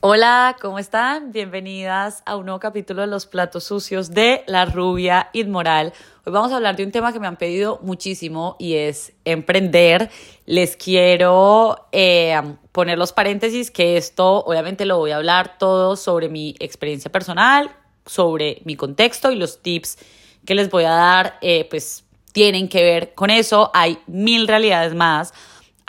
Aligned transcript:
Hola, 0.00 0.56
¿cómo 0.60 0.78
están? 0.78 1.32
Bienvenidas 1.32 2.22
a 2.24 2.36
un 2.36 2.44
nuevo 2.44 2.60
capítulo 2.60 3.00
de 3.00 3.08
Los 3.08 3.26
Platos 3.26 3.64
Sucios 3.64 4.10
de 4.12 4.44
La 4.46 4.64
Rubia 4.64 5.28
Inmoral. 5.32 5.92
Hoy 6.24 6.32
vamos 6.32 6.52
a 6.52 6.56
hablar 6.56 6.76
de 6.76 6.84
un 6.84 6.92
tema 6.92 7.12
que 7.12 7.18
me 7.18 7.26
han 7.26 7.34
pedido 7.34 7.80
muchísimo 7.82 8.54
y 8.60 8.74
es 8.74 9.12
emprender. 9.24 10.08
Les 10.46 10.76
quiero 10.76 11.88
eh, 11.90 12.40
poner 12.70 12.96
los 12.96 13.12
paréntesis 13.12 13.72
que 13.72 13.96
esto 13.96 14.44
obviamente 14.44 14.86
lo 14.86 14.98
voy 14.98 15.10
a 15.10 15.16
hablar 15.16 15.58
todo 15.58 15.96
sobre 15.96 16.28
mi 16.28 16.54
experiencia 16.60 17.10
personal, 17.10 17.68
sobre 18.06 18.62
mi 18.64 18.76
contexto 18.76 19.32
y 19.32 19.34
los 19.34 19.62
tips 19.62 19.98
que 20.46 20.54
les 20.54 20.70
voy 20.70 20.84
a 20.84 20.90
dar, 20.90 21.38
eh, 21.40 21.66
pues 21.68 22.04
tienen 22.30 22.68
que 22.68 22.84
ver 22.84 23.14
con 23.14 23.30
eso. 23.30 23.72
Hay 23.74 23.98
mil 24.06 24.46
realidades 24.46 24.94
más 24.94 25.34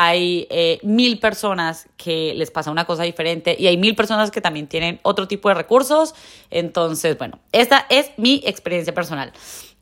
hay 0.02 0.48
eh, 0.50 0.80
mil 0.82 1.20
personas 1.20 1.90
que 1.98 2.34
les 2.34 2.52
pasa 2.52 2.72
una 2.72 2.86
cosa 2.86 3.04
diferente 3.04 3.58
y 3.60 3.68
hay 3.68 3.76
mil 3.76 3.98
personas 3.98 4.32
que 4.32 4.40
también 4.40 4.68
tienen 4.68 5.02
otro 5.04 5.28
tipo 5.28 5.50
de 5.50 5.56
recursos. 5.56 6.16
Entonces, 6.50 7.18
bueno, 7.18 7.40
esta 7.52 7.86
es 7.90 8.12
mi 8.16 8.42
experiencia 8.46 8.94
personal. 8.94 9.34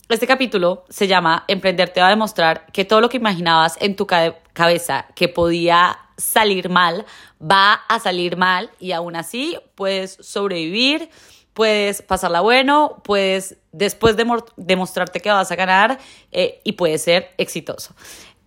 Este 0.09 0.26
capítulo 0.26 0.85
se 0.90 1.05
llama 1.07 1.45
Emprender 1.48 1.90
te 1.90 2.02
va 2.02 2.07
a 2.07 2.09
demostrar 2.09 2.66
que 2.73 2.84
todo 2.84 2.99
lo 2.99 3.09
que 3.09 3.17
imaginabas 3.17 3.77
en 3.80 3.95
tu 3.95 4.07
cabeza 4.07 5.05
que 5.13 5.27
podía 5.27 5.99
salir 6.18 6.68
mal, 6.70 7.05
va 7.40 7.73
a 7.73 7.99
salir 7.99 8.38
mal 8.38 8.71
y 8.79 8.93
aún 8.93 9.15
así 9.15 9.55
puedes 9.76 10.18
sobrevivir, 10.20 11.12
puedes 11.54 12.02
pasarla 12.02 12.41
bueno, 12.41 13.04
puedes 13.04 13.57
después 13.71 14.18
de 14.18 14.26
demostrarte 14.55 15.20
que 15.20 15.29
vas 15.29 15.52
a 15.52 15.55
ganar 15.55 15.99
eh, 16.31 16.59
y 16.63 16.71
puedes 16.71 17.04
ser 17.04 17.35
exitoso. 17.38 17.93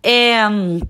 Eh, 0.03 0.81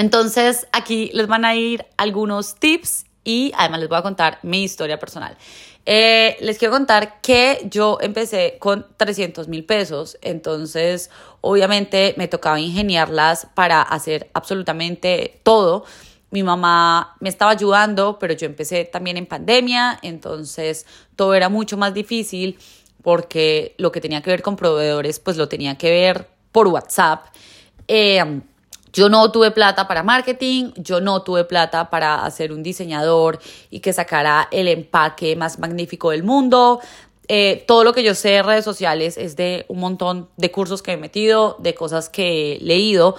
entonces, 0.00 0.66
aquí 0.72 1.10
les 1.12 1.26
van 1.26 1.44
a 1.44 1.54
ir 1.54 1.84
algunos 1.98 2.54
tips 2.54 3.04
y 3.22 3.52
además 3.54 3.80
les 3.80 3.88
voy 3.90 3.98
a 3.98 4.02
contar 4.02 4.38
mi 4.42 4.62
historia 4.62 4.98
personal. 4.98 5.36
Eh, 5.84 6.38
les 6.40 6.56
quiero 6.56 6.72
contar 6.72 7.20
que 7.20 7.66
yo 7.70 7.98
empecé 8.00 8.56
con 8.60 8.86
300 8.96 9.46
mil 9.48 9.66
pesos, 9.66 10.16
entonces 10.22 11.10
obviamente 11.42 12.14
me 12.16 12.28
tocaba 12.28 12.58
ingeniarlas 12.58 13.46
para 13.54 13.82
hacer 13.82 14.30
absolutamente 14.32 15.38
todo. 15.42 15.84
Mi 16.30 16.42
mamá 16.42 17.14
me 17.20 17.28
estaba 17.28 17.50
ayudando, 17.50 18.18
pero 18.18 18.32
yo 18.32 18.46
empecé 18.46 18.86
también 18.86 19.18
en 19.18 19.26
pandemia, 19.26 19.98
entonces 20.00 20.86
todo 21.14 21.34
era 21.34 21.50
mucho 21.50 21.76
más 21.76 21.92
difícil 21.92 22.58
porque 23.02 23.74
lo 23.76 23.92
que 23.92 24.00
tenía 24.00 24.22
que 24.22 24.30
ver 24.30 24.40
con 24.40 24.56
proveedores, 24.56 25.20
pues 25.20 25.36
lo 25.36 25.46
tenía 25.46 25.76
que 25.76 25.90
ver 25.90 26.26
por 26.52 26.68
WhatsApp. 26.68 27.26
Eh, 27.86 28.40
yo 28.92 29.08
no 29.08 29.30
tuve 29.30 29.50
plata 29.50 29.86
para 29.86 30.02
marketing, 30.02 30.72
yo 30.76 31.00
no 31.00 31.22
tuve 31.22 31.44
plata 31.44 31.90
para 31.90 32.24
hacer 32.24 32.52
un 32.52 32.62
diseñador 32.62 33.38
y 33.70 33.80
que 33.80 33.92
sacara 33.92 34.48
el 34.50 34.68
empaque 34.68 35.36
más 35.36 35.58
magnífico 35.58 36.10
del 36.10 36.22
mundo. 36.22 36.80
Eh, 37.28 37.64
todo 37.68 37.84
lo 37.84 37.92
que 37.92 38.02
yo 38.02 38.14
sé 38.14 38.30
de 38.30 38.42
redes 38.42 38.64
sociales 38.64 39.16
es 39.16 39.36
de 39.36 39.64
un 39.68 39.78
montón 39.78 40.28
de 40.36 40.50
cursos 40.50 40.82
que 40.82 40.92
he 40.92 40.96
metido, 40.96 41.56
de 41.60 41.74
cosas 41.74 42.08
que 42.08 42.54
he 42.56 42.60
leído, 42.60 43.16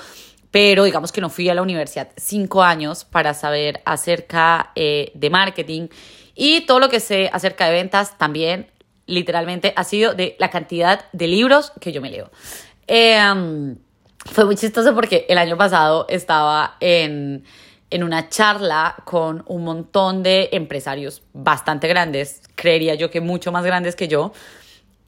pero 0.51 0.83
digamos 0.83 1.13
que 1.13 1.21
no 1.21 1.29
fui 1.29 1.47
a 1.47 1.53
la 1.53 1.61
universidad 1.61 2.09
cinco 2.17 2.61
años 2.61 3.05
para 3.05 3.33
saber 3.33 3.81
acerca 3.85 4.71
eh, 4.75 5.11
de 5.15 5.29
marketing 5.29 5.87
y 6.35 6.61
todo 6.65 6.79
lo 6.79 6.89
que 6.89 6.99
sé 6.99 7.29
acerca 7.31 7.67
de 7.67 7.71
ventas 7.71 8.17
también 8.17 8.69
literalmente 9.05 9.73
ha 9.77 9.83
sido 9.85 10.13
de 10.13 10.35
la 10.39 10.49
cantidad 10.49 11.05
de 11.13 11.27
libros 11.27 11.71
que 11.79 11.93
yo 11.93 12.01
me 12.01 12.09
leo. 12.09 12.31
Eh, 12.87 13.75
fue 14.25 14.45
muy 14.45 14.55
chistoso 14.55 14.93
porque 14.93 15.25
el 15.29 15.37
año 15.37 15.57
pasado 15.57 16.05
estaba 16.09 16.77
en, 16.79 17.43
una 18.01 18.29
charla 18.29 18.95
con 19.03 19.43
un 19.47 19.63
montón 19.63 20.23
de 20.23 20.49
empresarios 20.53 21.23
bastante 21.33 21.87
grandes, 21.87 22.41
creería 22.55 22.95
yo 22.95 23.09
que 23.09 23.21
mucho 23.21 23.51
más 23.51 23.65
grandes 23.65 23.95
que 23.95 24.07
yo. 24.07 24.31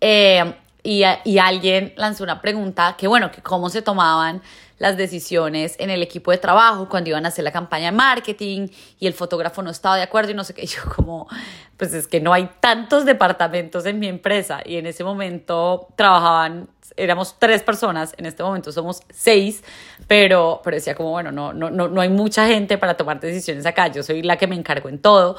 Eh, 0.02 0.54
y, 0.86 1.04
y, 1.24 1.38
alguien 1.38 1.94
lanzó 1.96 2.26
una 2.26 2.42
pregunta 2.42 2.96
que, 2.98 3.08
bueno, 3.08 3.32
que 3.32 3.42
cómo 3.42 3.70
se 3.70 3.82
tomaban 3.82 4.42
las 4.84 4.98
decisiones 4.98 5.78
en 5.80 5.90
el 5.90 6.04
equipo 6.04 6.32
de 6.32 6.38
trabajo 6.38 6.90
cuando 6.90 7.10
iban 7.10 7.24
a 7.24 7.30
hacer 7.30 7.46
la 7.46 7.54
campaña 7.54 7.86
de 7.86 7.92
marketing 7.94 8.68
y 9.00 9.08
el 9.08 9.14
fotógrafo 9.14 9.62
no 9.62 9.70
estaba 9.70 9.96
de 9.96 10.02
acuerdo 10.02 10.32
y 10.32 10.34
no 10.34 10.44
sé 10.44 10.54
qué. 10.54 10.66
yo 10.68 10.82
como, 10.94 11.30
pues 11.78 11.94
es 11.94 12.06
que 12.06 12.20
no 12.20 12.34
hay 12.34 12.50
tantos 12.60 13.06
departamentos 13.06 13.86
en 13.86 14.00
mi 14.00 14.08
empresa 14.08 14.60
y 14.66 14.76
en 14.76 14.86
ese 14.86 15.06
momento 15.06 15.88
trabajaban 15.96 16.68
éramos 16.98 17.38
tres 17.40 17.64
personas, 17.64 18.14
en 18.18 18.26
este 18.26 18.44
momento 18.44 18.72
somos 18.72 19.02
seis, 19.10 19.64
pero, 20.08 20.62
pero 20.64 20.76
decía 20.76 20.96
como, 20.96 21.12
bueno, 21.12 21.32
no, 21.32 21.54
no, 21.54 21.70
no, 21.70 21.88
no 21.88 22.02
hay 22.02 22.10
mucha 22.10 22.48
gente 22.48 22.78
para 22.78 22.96
tomar 22.96 23.20
decisiones 23.20 23.66
acá, 23.66 23.88
yo 23.88 24.04
soy 24.04 24.22
la 24.22 24.38
que 24.38 24.48
me 24.48 24.56
encargo 24.56 24.90
en 24.90 25.00
todo. 25.00 25.38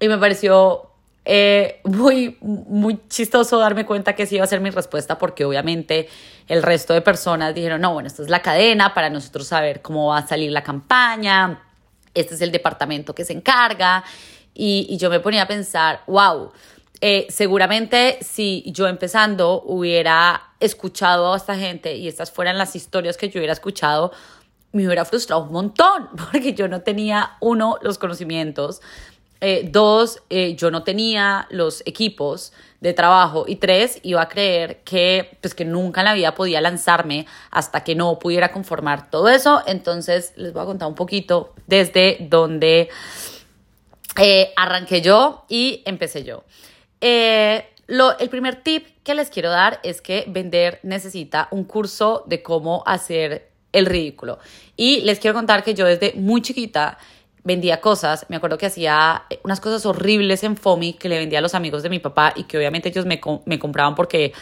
Y 0.00 0.08
me 0.08 0.18
pareció 0.18 0.88
eh, 1.24 1.80
muy, 1.84 2.38
muy 2.40 3.00
chistoso 3.08 3.58
darme 3.58 3.84
cuenta 3.84 4.14
que 4.14 4.24
sí 4.26 4.36
iba 4.36 4.44
a 4.44 4.48
ser 4.48 4.60
mi 4.60 4.70
respuesta 4.70 5.18
porque 5.18 5.44
obviamente 5.44 6.08
el 6.46 6.62
resto 6.62 6.94
de 6.94 7.02
personas 7.02 7.54
dijeron, 7.54 7.80
no, 7.80 7.92
bueno, 7.92 8.06
esta 8.06 8.22
es 8.22 8.30
la 8.30 8.40
cadena 8.40 8.94
para 8.94 9.10
nosotros 9.10 9.46
saber 9.46 9.82
cómo 9.82 10.08
va 10.08 10.18
a 10.18 10.26
salir 10.26 10.50
la 10.52 10.62
campaña, 10.62 11.62
este 12.14 12.34
es 12.34 12.40
el 12.40 12.50
departamento 12.50 13.14
que 13.14 13.24
se 13.24 13.34
encarga. 13.34 14.04
Y, 14.54 14.86
y 14.88 14.96
yo 14.96 15.10
me 15.10 15.20
ponía 15.20 15.42
a 15.42 15.46
pensar, 15.46 16.00
wow, 16.06 16.50
eh, 17.00 17.26
seguramente 17.30 18.18
si 18.22 18.64
yo 18.66 18.88
empezando 18.88 19.62
hubiera 19.62 20.50
escuchado 20.58 21.32
a 21.32 21.36
esta 21.36 21.54
gente 21.54 21.94
y 21.94 22.08
estas 22.08 22.32
fueran 22.32 22.58
las 22.58 22.74
historias 22.74 23.16
que 23.16 23.28
yo 23.28 23.38
hubiera 23.38 23.52
escuchado, 23.52 24.10
me 24.72 24.84
hubiera 24.84 25.04
frustrado 25.04 25.44
un 25.44 25.52
montón, 25.52 26.08
porque 26.16 26.54
yo 26.54 26.66
no 26.66 26.80
tenía, 26.80 27.36
uno, 27.40 27.78
los 27.82 27.98
conocimientos, 27.98 28.80
eh, 29.40 29.68
dos, 29.70 30.22
eh, 30.28 30.56
yo 30.56 30.72
no 30.72 30.82
tenía 30.82 31.46
los 31.50 31.84
equipos 31.86 32.52
de 32.80 32.92
trabajo 32.92 33.44
y 33.46 33.56
tres, 33.56 34.00
iba 34.02 34.20
a 34.20 34.28
creer 34.28 34.80
que, 34.82 35.38
pues, 35.40 35.54
que 35.54 35.64
nunca 35.64 36.00
en 36.00 36.06
la 36.06 36.14
vida 36.14 36.34
podía 36.34 36.60
lanzarme 36.60 37.26
hasta 37.52 37.84
que 37.84 37.94
no 37.94 38.18
pudiera 38.18 38.50
conformar 38.50 39.08
todo 39.08 39.28
eso. 39.28 39.62
Entonces, 39.68 40.32
les 40.34 40.52
voy 40.52 40.62
a 40.62 40.66
contar 40.66 40.88
un 40.88 40.96
poquito 40.96 41.54
desde 41.68 42.16
donde 42.28 42.88
arranqué 44.56 45.00
yo 45.00 45.44
y 45.48 45.82
empecé 45.86 46.24
yo. 46.24 46.42
Eh, 47.00 47.64
lo, 47.86 48.18
el 48.18 48.28
primer 48.28 48.62
tip 48.62 48.86
que 49.02 49.14
les 49.14 49.30
quiero 49.30 49.50
dar 49.50 49.80
es 49.82 50.02
que 50.02 50.24
vender 50.28 50.80
necesita 50.82 51.48
un 51.50 51.64
curso 51.64 52.24
de 52.26 52.42
cómo 52.42 52.82
hacer 52.86 53.48
el 53.72 53.86
ridículo. 53.86 54.38
Y 54.76 55.00
les 55.02 55.18
quiero 55.18 55.34
contar 55.34 55.64
que 55.64 55.74
yo 55.74 55.86
desde 55.86 56.12
muy 56.14 56.42
chiquita 56.42 56.98
vendía 57.44 57.80
cosas, 57.80 58.26
me 58.28 58.36
acuerdo 58.36 58.58
que 58.58 58.66
hacía 58.66 59.22
unas 59.42 59.60
cosas 59.60 59.86
horribles 59.86 60.44
en 60.44 60.56
FOMI 60.56 60.94
que 60.94 61.08
le 61.08 61.18
vendía 61.18 61.38
a 61.38 61.42
los 61.42 61.54
amigos 61.54 61.82
de 61.82 61.88
mi 61.88 61.98
papá 61.98 62.34
y 62.36 62.44
que 62.44 62.58
obviamente 62.58 62.90
ellos 62.90 63.06
me, 63.06 63.20
me 63.46 63.58
compraban 63.58 63.94
porque 63.94 64.34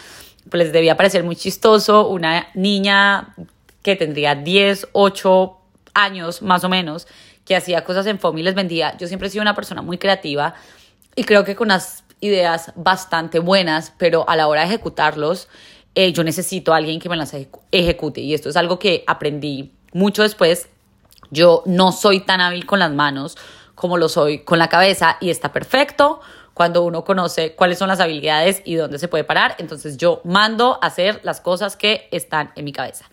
pues, 0.50 0.64
les 0.64 0.72
debía 0.72 0.96
parecer 0.96 1.22
muy 1.22 1.36
chistoso 1.36 2.08
una 2.08 2.48
niña 2.54 3.34
que 3.82 3.94
tendría 3.94 4.34
10, 4.34 4.88
8 4.90 5.56
años 5.94 6.42
más 6.42 6.64
o 6.64 6.68
menos, 6.68 7.06
que 7.44 7.54
hacía 7.54 7.84
cosas 7.84 8.06
en 8.06 8.18
FOMI 8.18 8.40
y 8.40 8.44
les 8.44 8.56
vendía. 8.56 8.96
Yo 8.98 9.06
siempre 9.06 9.28
he 9.28 9.30
sido 9.30 9.42
una 9.42 9.54
persona 9.54 9.82
muy 9.82 9.98
creativa 9.98 10.54
y 11.14 11.22
creo 11.22 11.44
que 11.44 11.54
con 11.54 11.68
las 11.68 12.02
ideas 12.20 12.72
bastante 12.76 13.38
buenas, 13.38 13.92
pero 13.98 14.28
a 14.28 14.36
la 14.36 14.48
hora 14.48 14.62
de 14.62 14.68
ejecutarlos, 14.68 15.48
eh, 15.94 16.12
yo 16.12 16.24
necesito 16.24 16.72
a 16.72 16.76
alguien 16.76 17.00
que 17.00 17.08
me 17.08 17.16
las 17.16 17.34
ejecute. 17.72 18.20
Y 18.20 18.34
esto 18.34 18.48
es 18.48 18.56
algo 18.56 18.78
que 18.78 19.04
aprendí 19.06 19.72
mucho 19.92 20.22
después. 20.22 20.68
Yo 21.30 21.62
no 21.66 21.92
soy 21.92 22.20
tan 22.20 22.40
hábil 22.40 22.66
con 22.66 22.78
las 22.78 22.92
manos 22.92 23.36
como 23.74 23.98
lo 23.98 24.08
soy 24.08 24.40
con 24.40 24.58
la 24.58 24.68
cabeza 24.68 25.18
y 25.20 25.30
está 25.30 25.52
perfecto 25.52 26.20
cuando 26.54 26.82
uno 26.82 27.04
conoce 27.04 27.54
cuáles 27.54 27.78
son 27.78 27.88
las 27.88 28.00
habilidades 28.00 28.62
y 28.64 28.76
dónde 28.76 28.98
se 28.98 29.08
puede 29.08 29.24
parar. 29.24 29.54
Entonces 29.58 29.98
yo 29.98 30.22
mando 30.24 30.78
a 30.82 30.86
hacer 30.86 31.20
las 31.22 31.40
cosas 31.40 31.76
que 31.76 32.08
están 32.10 32.50
en 32.56 32.64
mi 32.64 32.72
cabeza. 32.72 33.04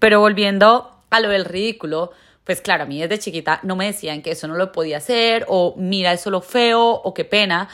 Pero 0.00 0.18
volviendo 0.20 0.90
a 1.08 1.20
lo 1.20 1.28
del 1.28 1.44
ridículo, 1.44 2.10
pues 2.42 2.60
claro, 2.60 2.82
a 2.82 2.86
mí 2.86 3.00
desde 3.00 3.20
chiquita 3.20 3.60
no 3.62 3.76
me 3.76 3.86
decían 3.86 4.22
que 4.22 4.32
eso 4.32 4.48
no 4.48 4.56
lo 4.56 4.72
podía 4.72 4.96
hacer 4.96 5.46
o 5.48 5.74
mira 5.76 6.12
eso 6.12 6.30
lo 6.30 6.40
feo 6.40 6.90
o 6.90 7.14
qué 7.14 7.24
pena. 7.24 7.68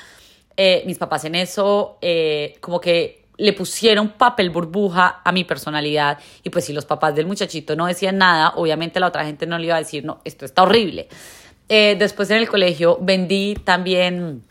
Eh, 0.57 0.83
mis 0.87 0.97
papás 0.97 1.25
en 1.27 1.35
eso 1.35 1.99
eh, 2.01 2.57
como 2.61 2.81
que 2.81 3.27
le 3.37 3.53
pusieron 3.53 4.11
papel 4.11 4.49
burbuja 4.49 5.21
a 5.23 5.31
mi 5.33 5.45
personalidad 5.45 6.19
y 6.43 6.49
pues 6.49 6.65
si 6.65 6.73
los 6.73 6.87
papás 6.87 7.15
del 7.15 7.27
muchachito 7.27 7.77
no 7.77 7.87
decían 7.87 8.17
nada, 8.17 8.55
obviamente 8.57 8.99
la 8.99 9.09
otra 9.09 9.27
gente 9.27 9.47
no 9.47 9.59
le 9.59 9.67
iba 9.67 9.77
a 9.77 9.79
decir, 9.79 10.05
no, 10.05 10.21
esto 10.25 10.45
está 10.47 10.63
horrible. 10.63 11.09
Eh, 11.69 11.97
después 11.99 12.31
en 12.31 12.39
el 12.39 12.49
colegio 12.49 12.99
vendí 13.03 13.55
también, 13.65 14.43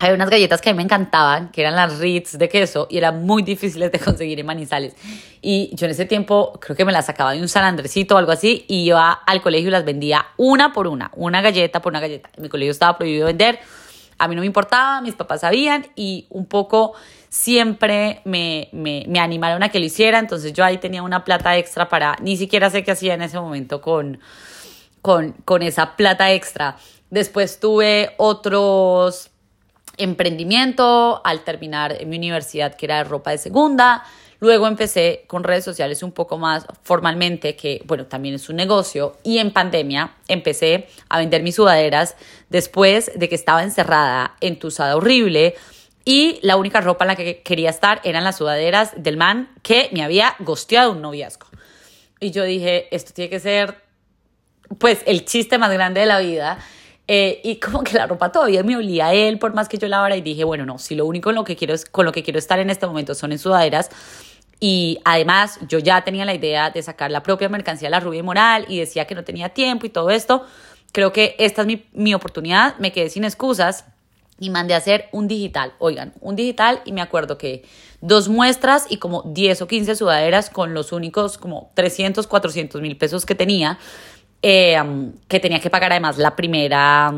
hay 0.00 0.12
unas 0.12 0.28
galletas 0.28 0.60
que 0.60 0.68
a 0.68 0.72
mí 0.72 0.76
me 0.76 0.82
encantaban, 0.82 1.50
que 1.50 1.62
eran 1.62 1.76
las 1.76 1.98
Ritz 1.98 2.36
de 2.36 2.48
queso 2.50 2.86
y 2.90 2.98
eran 2.98 3.24
muy 3.24 3.42
difíciles 3.42 3.90
de 3.90 3.98
conseguir 3.98 4.40
en 4.40 4.44
Manizales. 4.44 4.94
Y 5.40 5.70
yo 5.74 5.86
en 5.86 5.92
ese 5.92 6.04
tiempo 6.04 6.58
creo 6.60 6.76
que 6.76 6.84
me 6.84 6.92
las 6.92 7.06
sacaba 7.06 7.32
de 7.32 7.40
un 7.40 7.48
San 7.48 7.64
Andresito 7.64 8.16
o 8.16 8.18
algo 8.18 8.32
así 8.32 8.66
y 8.68 8.82
iba 8.82 9.12
al 9.12 9.40
colegio 9.40 9.68
y 9.68 9.72
las 9.72 9.84
vendía 9.84 10.26
una 10.36 10.74
por 10.74 10.88
una, 10.88 11.10
una 11.14 11.40
galleta 11.40 11.80
por 11.80 11.92
una 11.92 12.00
galleta. 12.00 12.28
En 12.36 12.42
mi 12.42 12.48
colegio 12.50 12.72
estaba 12.72 12.98
prohibido 12.98 13.26
vender 13.26 13.60
a 14.18 14.28
mí 14.28 14.34
no 14.34 14.40
me 14.40 14.46
importaba, 14.46 15.00
mis 15.00 15.14
papás 15.14 15.40
sabían 15.40 15.86
y 15.96 16.26
un 16.30 16.46
poco 16.46 16.94
siempre 17.28 18.20
me, 18.24 18.68
me, 18.72 19.04
me, 19.08 19.18
animaron 19.18 19.62
a 19.62 19.68
que 19.68 19.80
lo 19.80 19.86
hiciera, 19.86 20.18
entonces 20.18 20.52
yo 20.52 20.64
ahí 20.64 20.78
tenía 20.78 21.02
una 21.02 21.24
plata 21.24 21.56
extra 21.56 21.88
para, 21.88 22.16
ni 22.22 22.36
siquiera 22.36 22.70
sé 22.70 22.84
qué 22.84 22.92
hacía 22.92 23.14
en 23.14 23.22
ese 23.22 23.40
momento 23.40 23.80
con, 23.80 24.20
con, 25.02 25.32
con 25.44 25.62
esa 25.62 25.96
plata 25.96 26.32
extra. 26.32 26.76
Después 27.10 27.58
tuve 27.60 28.14
otros 28.18 29.30
emprendimiento 29.96 31.20
al 31.24 31.44
terminar 31.44 31.96
en 32.00 32.08
mi 32.08 32.16
universidad 32.16 32.74
que 32.74 32.86
era 32.86 32.98
de 32.98 33.04
ropa 33.04 33.30
de 33.30 33.38
segunda. 33.38 34.04
Luego 34.44 34.66
empecé 34.66 35.24
con 35.26 35.42
redes 35.42 35.64
sociales 35.64 36.02
un 36.02 36.12
poco 36.12 36.36
más 36.36 36.66
formalmente, 36.82 37.56
que 37.56 37.80
bueno, 37.86 38.04
también 38.04 38.34
es 38.34 38.50
un 38.50 38.56
negocio. 38.56 39.16
Y 39.22 39.38
en 39.38 39.52
pandemia 39.52 40.16
empecé 40.28 40.86
a 41.08 41.16
vender 41.16 41.42
mis 41.42 41.54
sudaderas 41.54 42.14
después 42.50 43.10
de 43.16 43.30
que 43.30 43.36
estaba 43.36 43.62
encerrada, 43.62 44.36
entusada 44.42 44.96
horrible. 44.96 45.54
Y 46.04 46.40
la 46.42 46.58
única 46.58 46.82
ropa 46.82 47.04
en 47.04 47.08
la 47.08 47.16
que 47.16 47.40
quería 47.40 47.70
estar 47.70 48.02
eran 48.04 48.22
las 48.22 48.36
sudaderas 48.36 48.92
del 48.98 49.16
man 49.16 49.48
que 49.62 49.88
me 49.94 50.02
había 50.02 50.36
gosteado 50.40 50.92
un 50.92 51.00
noviazgo. 51.00 51.46
Y 52.20 52.30
yo 52.30 52.44
dije, 52.44 52.94
esto 52.94 53.14
tiene 53.14 53.30
que 53.30 53.40
ser 53.40 53.80
pues 54.76 55.00
el 55.06 55.24
chiste 55.24 55.56
más 55.56 55.72
grande 55.72 56.00
de 56.00 56.06
la 56.06 56.18
vida. 56.18 56.58
Eh, 57.06 57.40
y 57.44 57.56
como 57.60 57.82
que 57.82 57.94
la 57.96 58.06
ropa 58.06 58.32
todavía 58.32 58.62
me 58.62 58.76
olía 58.76 59.08
a 59.08 59.14
él, 59.14 59.38
por 59.38 59.54
más 59.54 59.68
que 59.68 59.76
yo 59.76 59.88
lavara, 59.88 60.16
y 60.16 60.22
dije, 60.22 60.44
bueno, 60.44 60.64
no, 60.64 60.78
si 60.78 60.94
lo 60.94 61.04
único 61.06 61.30
en 61.30 61.36
lo 61.36 61.44
que 61.44 61.56
quiero, 61.56 61.74
con 61.90 62.06
lo 62.06 62.12
que 62.12 62.22
quiero 62.22 62.38
estar 62.38 62.58
en 62.58 62.70
este 62.70 62.86
momento 62.86 63.14
son 63.14 63.32
en 63.32 63.38
sudaderas, 63.38 63.90
y 64.60 64.98
además 65.04 65.58
yo 65.68 65.78
ya 65.78 66.02
tenía 66.02 66.24
la 66.24 66.34
idea 66.34 66.70
de 66.70 66.82
sacar 66.82 67.10
la 67.10 67.22
propia 67.22 67.48
mercancía 67.48 67.86
de 67.86 67.90
la 67.90 68.00
rubia 68.00 68.20
y 68.20 68.22
moral, 68.22 68.66
y 68.68 68.78
decía 68.78 69.06
que 69.06 69.14
no 69.14 69.24
tenía 69.24 69.50
tiempo 69.50 69.86
y 69.86 69.90
todo 69.90 70.10
esto, 70.10 70.44
creo 70.92 71.12
que 71.12 71.36
esta 71.38 71.62
es 71.62 71.66
mi, 71.66 71.86
mi 71.92 72.14
oportunidad, 72.14 72.76
me 72.78 72.92
quedé 72.92 73.10
sin 73.10 73.24
excusas, 73.24 73.84
y 74.38 74.50
mandé 74.50 74.74
a 74.74 74.78
hacer 74.78 75.08
un 75.12 75.28
digital, 75.28 75.74
oigan, 75.78 76.12
un 76.20 76.34
digital 76.34 76.80
y 76.84 76.92
me 76.92 77.00
acuerdo 77.00 77.38
que 77.38 77.64
dos 78.00 78.28
muestras 78.28 78.86
y 78.90 78.96
como 78.96 79.22
10 79.22 79.62
o 79.62 79.68
15 79.68 79.94
sudaderas 79.94 80.50
con 80.50 80.74
los 80.74 80.90
únicos 80.90 81.38
como 81.38 81.70
300, 81.74 82.26
400 82.26 82.80
mil 82.80 82.96
pesos 82.96 83.24
que 83.26 83.36
tenía 83.36 83.78
eh, 84.46 84.76
que 85.26 85.40
tenía 85.40 85.58
que 85.58 85.70
pagar 85.70 85.90
además 85.92 86.18
la 86.18 86.36
primera, 86.36 87.14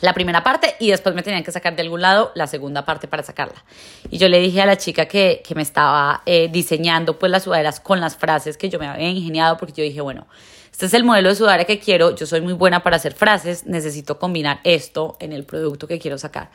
la 0.00 0.12
primera 0.12 0.42
parte 0.42 0.74
y 0.80 0.90
después 0.90 1.14
me 1.14 1.22
tenían 1.22 1.44
que 1.44 1.52
sacar 1.52 1.76
de 1.76 1.82
algún 1.82 2.00
lado 2.00 2.32
la 2.34 2.46
segunda 2.46 2.84
parte 2.84 3.08
para 3.08 3.22
sacarla. 3.22 3.64
Y 4.10 4.18
yo 4.18 4.28
le 4.28 4.40
dije 4.40 4.60
a 4.60 4.66
la 4.66 4.76
chica 4.76 5.06
que, 5.06 5.42
que 5.46 5.54
me 5.54 5.62
estaba 5.62 6.22
eh, 6.26 6.48
diseñando 6.50 7.18
pues 7.18 7.30
las 7.30 7.44
sudaderas 7.44 7.80
con 7.80 8.00
las 8.00 8.16
frases 8.16 8.56
que 8.56 8.68
yo 8.68 8.78
me 8.78 8.86
había 8.86 9.08
ingeniado 9.08 9.56
porque 9.56 9.72
yo 9.72 9.84
dije, 9.84 10.00
bueno, 10.00 10.26
este 10.74 10.86
es 10.86 10.94
el 10.94 11.04
modelo 11.04 11.28
de 11.28 11.36
sudadera 11.36 11.64
que 11.64 11.78
quiero, 11.78 12.16
yo 12.16 12.26
soy 12.26 12.40
muy 12.40 12.52
buena 12.52 12.82
para 12.82 12.96
hacer 12.96 13.14
frases, 13.14 13.64
necesito 13.64 14.18
combinar 14.18 14.58
esto 14.64 15.16
en 15.20 15.32
el 15.32 15.44
producto 15.44 15.86
que 15.86 16.00
quiero 16.00 16.18
sacar. 16.18 16.50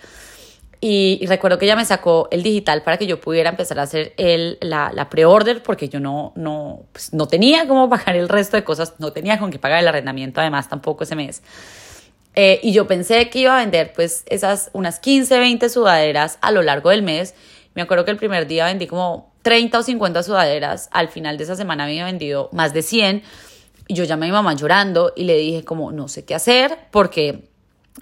Y, 0.81 1.25
recuerdo 1.25 1.57
que 1.57 1.65
ella 1.65 1.75
me 1.75 1.83
sacó 1.83 2.29
el 2.31 2.41
digital 2.41 2.83
para 2.83 2.97
que 2.97 3.05
yo 3.05 3.19
pudiera 3.19 3.49
empezar 3.49 3.79
a 3.79 3.83
hacer 3.83 4.13
el, 4.15 4.57
la, 4.61 5.09
pre-order 5.09 5.61
porque 5.61 5.89
yo 5.89 5.99
no, 5.99 6.31
no, 6.35 6.83
pues 6.93 7.13
no 7.13 7.27
tenía 7.27 7.67
cómo 7.67 7.89
pagar 7.89 8.15
el 8.15 8.29
resto 8.29 8.55
de 8.55 8.63
cosas, 8.63 8.93
no 8.97 9.11
tenía 9.11 9.37
con 9.39 9.51
qué 9.51 9.59
pagar 9.59 9.79
el 9.79 9.87
arrendamiento 9.87 10.39
además 10.39 10.69
tampoco 10.69 11.03
ese 11.03 11.15
mes. 11.15 11.41
Eh, 12.35 12.59
y 12.63 12.71
yo 12.71 12.87
pensé 12.87 13.29
que 13.29 13.39
iba 13.39 13.55
a 13.55 13.59
vender 13.59 13.91
pues 13.93 14.23
esas 14.27 14.69
unas 14.73 14.99
15, 14.99 15.39
20 15.39 15.69
sudaderas 15.69 16.37
a 16.41 16.51
lo 16.51 16.61
largo 16.61 16.89
del 16.89 17.01
mes. 17.01 17.35
Me 17.73 17.81
acuerdo 17.81 18.05
que 18.05 18.11
el 18.11 18.17
primer 18.17 18.47
día 18.47 18.65
vendí 18.65 18.87
como 18.87 19.31
30 19.41 19.79
o 19.79 19.83
50 19.83 20.23
sudaderas. 20.23 20.89
Al 20.91 21.09
final 21.09 21.37
de 21.37 21.43
esa 21.43 21.55
semana 21.55 21.85
había 21.85 22.05
vendido 22.05 22.49
más 22.51 22.73
de 22.73 22.81
100. 22.81 23.23
Y 23.87 23.93
yo 23.95 24.03
llamé 24.03 24.27
a 24.27 24.29
mi 24.29 24.33
mamá 24.33 24.53
llorando 24.53 25.13
y 25.15 25.23
le 25.23 25.37
dije 25.37 25.63
como 25.63 25.91
no 25.91 26.07
sé 26.07 26.23
qué 26.23 26.35
hacer 26.35 26.77
porque 26.91 27.49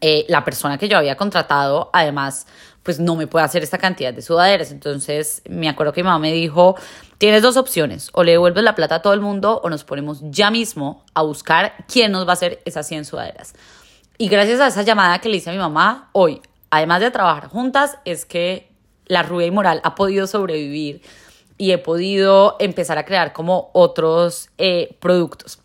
eh, 0.01 0.25
la 0.27 0.43
persona 0.43 0.77
que 0.77 0.89
yo 0.89 0.97
había 0.97 1.15
contratado, 1.15 1.89
además, 1.93 2.45
pues 2.83 2.99
no 2.99 3.15
me 3.15 3.27
puede 3.27 3.45
hacer 3.45 3.63
esta 3.63 3.77
cantidad 3.77 4.13
de 4.13 4.21
sudaderas. 4.21 4.71
Entonces, 4.71 5.41
me 5.49 5.69
acuerdo 5.69 5.93
que 5.93 6.03
mi 6.03 6.07
mamá 6.07 6.19
me 6.19 6.31
dijo, 6.31 6.75
tienes 7.17 7.41
dos 7.41 7.57
opciones, 7.57 8.09
o 8.13 8.23
le 8.23 8.31
devuelves 8.33 8.63
la 8.63 8.75
plata 8.75 8.95
a 8.95 9.01
todo 9.01 9.13
el 9.13 9.21
mundo 9.21 9.59
o 9.63 9.69
nos 9.69 9.83
ponemos 9.83 10.19
ya 10.23 10.51
mismo 10.51 11.03
a 11.13 11.23
buscar 11.23 11.73
quién 11.87 12.11
nos 12.11 12.25
va 12.25 12.31
a 12.31 12.33
hacer 12.33 12.61
esas 12.65 12.87
100 12.87 13.05
sudaderas. 13.05 13.53
Y 14.19 14.29
gracias 14.29 14.59
a 14.59 14.67
esa 14.67 14.81
llamada 14.81 15.19
que 15.19 15.29
le 15.29 15.37
hice 15.37 15.51
a 15.51 15.53
mi 15.53 15.59
mamá, 15.59 16.09
hoy, 16.11 16.41
además 16.71 17.01
de 17.01 17.11
trabajar 17.11 17.49
juntas, 17.49 17.99
es 18.03 18.25
que 18.25 18.71
la 19.05 19.21
rubia 19.21 19.45
y 19.45 19.51
moral 19.51 19.79
ha 19.83 19.93
podido 19.93 20.25
sobrevivir 20.25 21.03
y 21.59 21.71
he 21.71 21.77
podido 21.77 22.55
empezar 22.59 22.97
a 22.97 23.05
crear 23.05 23.31
como 23.31 23.69
otros 23.73 24.49
eh, 24.57 24.97
productos. 24.99 25.59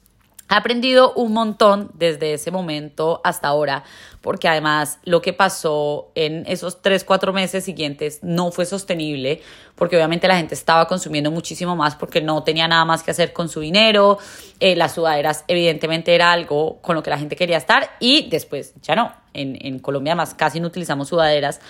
He 0.52 0.54
aprendido 0.54 1.14
un 1.14 1.32
montón 1.32 1.90
desde 1.94 2.34
ese 2.34 2.50
momento 2.50 3.22
hasta 3.24 3.48
ahora, 3.48 3.84
porque 4.20 4.48
además 4.48 4.98
lo 5.02 5.22
que 5.22 5.32
pasó 5.32 6.10
en 6.14 6.44
esos 6.46 6.82
tres, 6.82 7.04
cuatro 7.04 7.32
meses 7.32 7.64
siguientes 7.64 8.18
no 8.20 8.52
fue 8.52 8.66
sostenible, 8.66 9.40
porque 9.76 9.96
obviamente 9.96 10.28
la 10.28 10.36
gente 10.36 10.54
estaba 10.54 10.86
consumiendo 10.88 11.30
muchísimo 11.30 11.74
más 11.74 11.96
porque 11.96 12.20
no 12.20 12.42
tenía 12.42 12.68
nada 12.68 12.84
más 12.84 13.02
que 13.02 13.12
hacer 13.12 13.32
con 13.32 13.48
su 13.48 13.60
dinero, 13.60 14.18
eh, 14.60 14.76
las 14.76 14.92
sudaderas 14.92 15.46
evidentemente 15.48 16.14
era 16.14 16.32
algo 16.32 16.82
con 16.82 16.96
lo 16.96 17.02
que 17.02 17.08
la 17.08 17.16
gente 17.16 17.34
quería 17.34 17.56
estar 17.56 17.88
y 17.98 18.28
después 18.28 18.74
ya 18.82 18.94
no, 18.94 19.10
en, 19.32 19.56
en 19.58 19.78
Colombia 19.78 20.14
más 20.14 20.34
casi 20.34 20.60
no 20.60 20.66
utilizamos 20.66 21.08
sudaderas. 21.08 21.62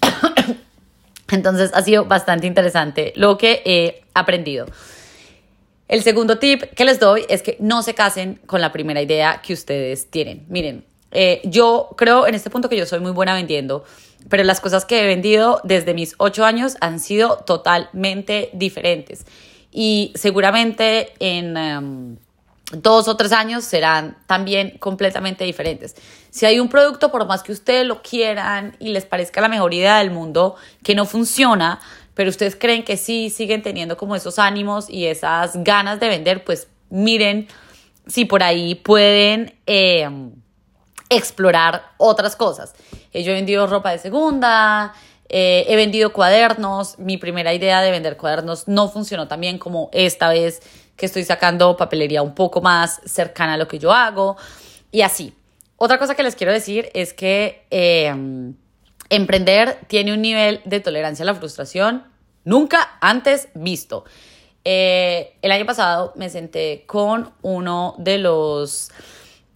Entonces 1.32 1.72
ha 1.74 1.82
sido 1.82 2.04
bastante 2.04 2.46
interesante 2.46 3.12
lo 3.16 3.36
que 3.38 3.62
he 3.64 4.04
aprendido. 4.14 4.66
El 5.90 6.04
segundo 6.04 6.38
tip 6.38 6.62
que 6.62 6.84
les 6.84 7.00
doy 7.00 7.26
es 7.28 7.42
que 7.42 7.56
no 7.58 7.82
se 7.82 7.94
casen 7.94 8.36
con 8.46 8.60
la 8.60 8.70
primera 8.70 9.02
idea 9.02 9.42
que 9.42 9.52
ustedes 9.52 10.08
tienen. 10.08 10.46
Miren, 10.48 10.84
eh, 11.10 11.40
yo 11.42 11.88
creo 11.96 12.28
en 12.28 12.36
este 12.36 12.48
punto 12.48 12.68
que 12.68 12.76
yo 12.76 12.86
soy 12.86 13.00
muy 13.00 13.10
buena 13.10 13.34
vendiendo, 13.34 13.82
pero 14.28 14.44
las 14.44 14.60
cosas 14.60 14.84
que 14.84 15.02
he 15.02 15.06
vendido 15.08 15.60
desde 15.64 15.92
mis 15.92 16.14
ocho 16.18 16.44
años 16.44 16.76
han 16.80 17.00
sido 17.00 17.38
totalmente 17.38 18.50
diferentes. 18.52 19.26
Y 19.72 20.12
seguramente 20.14 21.12
en 21.18 21.56
em, 21.56 22.16
dos 22.72 23.08
o 23.08 23.16
tres 23.16 23.32
años 23.32 23.64
serán 23.64 24.16
también 24.28 24.78
completamente 24.78 25.42
diferentes. 25.42 25.96
Si 26.30 26.46
hay 26.46 26.60
un 26.60 26.68
producto, 26.68 27.10
por 27.10 27.26
más 27.26 27.42
que 27.42 27.50
ustedes 27.50 27.84
lo 27.84 28.00
quieran 28.00 28.76
y 28.78 28.90
les 28.90 29.06
parezca 29.06 29.40
la 29.40 29.48
mejor 29.48 29.74
idea 29.74 29.98
del 29.98 30.12
mundo, 30.12 30.54
que 30.84 30.94
no 30.94 31.04
funciona, 31.04 31.80
pero 32.14 32.30
ustedes 32.30 32.56
creen 32.56 32.84
que 32.84 32.96
sí 32.96 33.30
siguen 33.30 33.62
teniendo 33.62 33.96
como 33.96 34.16
esos 34.16 34.38
ánimos 34.38 34.90
y 34.90 35.06
esas 35.06 35.62
ganas 35.62 36.00
de 36.00 36.08
vender, 36.08 36.44
pues 36.44 36.68
miren 36.90 37.48
si 38.06 38.24
por 38.24 38.42
ahí 38.42 38.74
pueden 38.74 39.54
em, 39.66 40.32
explorar 41.08 41.92
otras 41.96 42.36
cosas. 42.36 42.74
Eh, 43.12 43.22
yo 43.22 43.32
he 43.32 43.34
vendido 43.34 43.66
ropa 43.66 43.90
de 43.92 43.98
segunda, 43.98 44.92
eh, 45.28 45.64
he 45.68 45.76
vendido 45.76 46.12
cuadernos, 46.12 46.98
mi 46.98 47.16
primera 47.16 47.54
idea 47.54 47.80
de 47.82 47.90
vender 47.90 48.16
cuadernos 48.16 48.66
no 48.66 48.88
funcionó 48.88 49.28
tan 49.28 49.40
bien 49.40 49.58
como 49.58 49.88
esta 49.92 50.28
vez 50.28 50.60
que 50.96 51.06
estoy 51.06 51.24
sacando 51.24 51.76
papelería 51.76 52.20
un 52.20 52.34
poco 52.34 52.60
más 52.60 53.00
cercana 53.04 53.54
a 53.54 53.56
lo 53.56 53.68
que 53.68 53.78
yo 53.78 53.92
hago 53.92 54.36
y 54.90 55.02
así. 55.02 55.32
Otra 55.76 55.98
cosa 55.98 56.14
que 56.14 56.22
les 56.22 56.34
quiero 56.34 56.52
decir 56.52 56.90
es 56.92 57.14
que 57.14 57.64
em, 57.70 58.54
emprender 59.10 59.78
tiene 59.88 60.14
un 60.14 60.22
nivel 60.22 60.60
de 60.64 60.80
tolerancia 60.80 61.24
a 61.24 61.26
la 61.26 61.34
frustración 61.34 62.04
nunca 62.44 62.98
antes 63.00 63.48
visto. 63.54 64.04
Eh, 64.64 65.34
el 65.42 65.52
año 65.52 65.66
pasado 65.66 66.12
me 66.16 66.28
senté 66.28 66.84
con 66.86 67.32
uno 67.42 67.94
de 67.98 68.18
los 68.18 68.90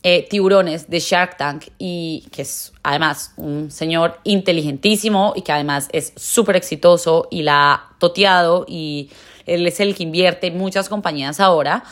eh, 0.03 0.27
tiburones 0.29 0.91
de 0.91 0.99
Shark 0.99 1.37
Tank 1.37 1.67
y 1.79 2.27
que 2.31 2.43
es 2.43 2.73
además 2.83 3.33
un 3.37 3.71
señor 3.71 4.21
inteligentísimo 4.25 5.33
y 5.37 5.43
que 5.43 5.53
además 5.53 5.89
es 5.93 6.13
súper 6.17 6.57
exitoso 6.57 7.29
y 7.31 7.43
la 7.43 7.73
ha 7.73 7.97
toteado 7.99 8.65
y 8.69 9.11
él 9.47 9.67
es 9.67 9.81
el 9.81 9.95
que 9.95 10.03
invierte 10.03 10.49
en 10.49 10.59
muchas 10.59 10.89
compañías 10.89 11.41
ahora. 11.41 11.85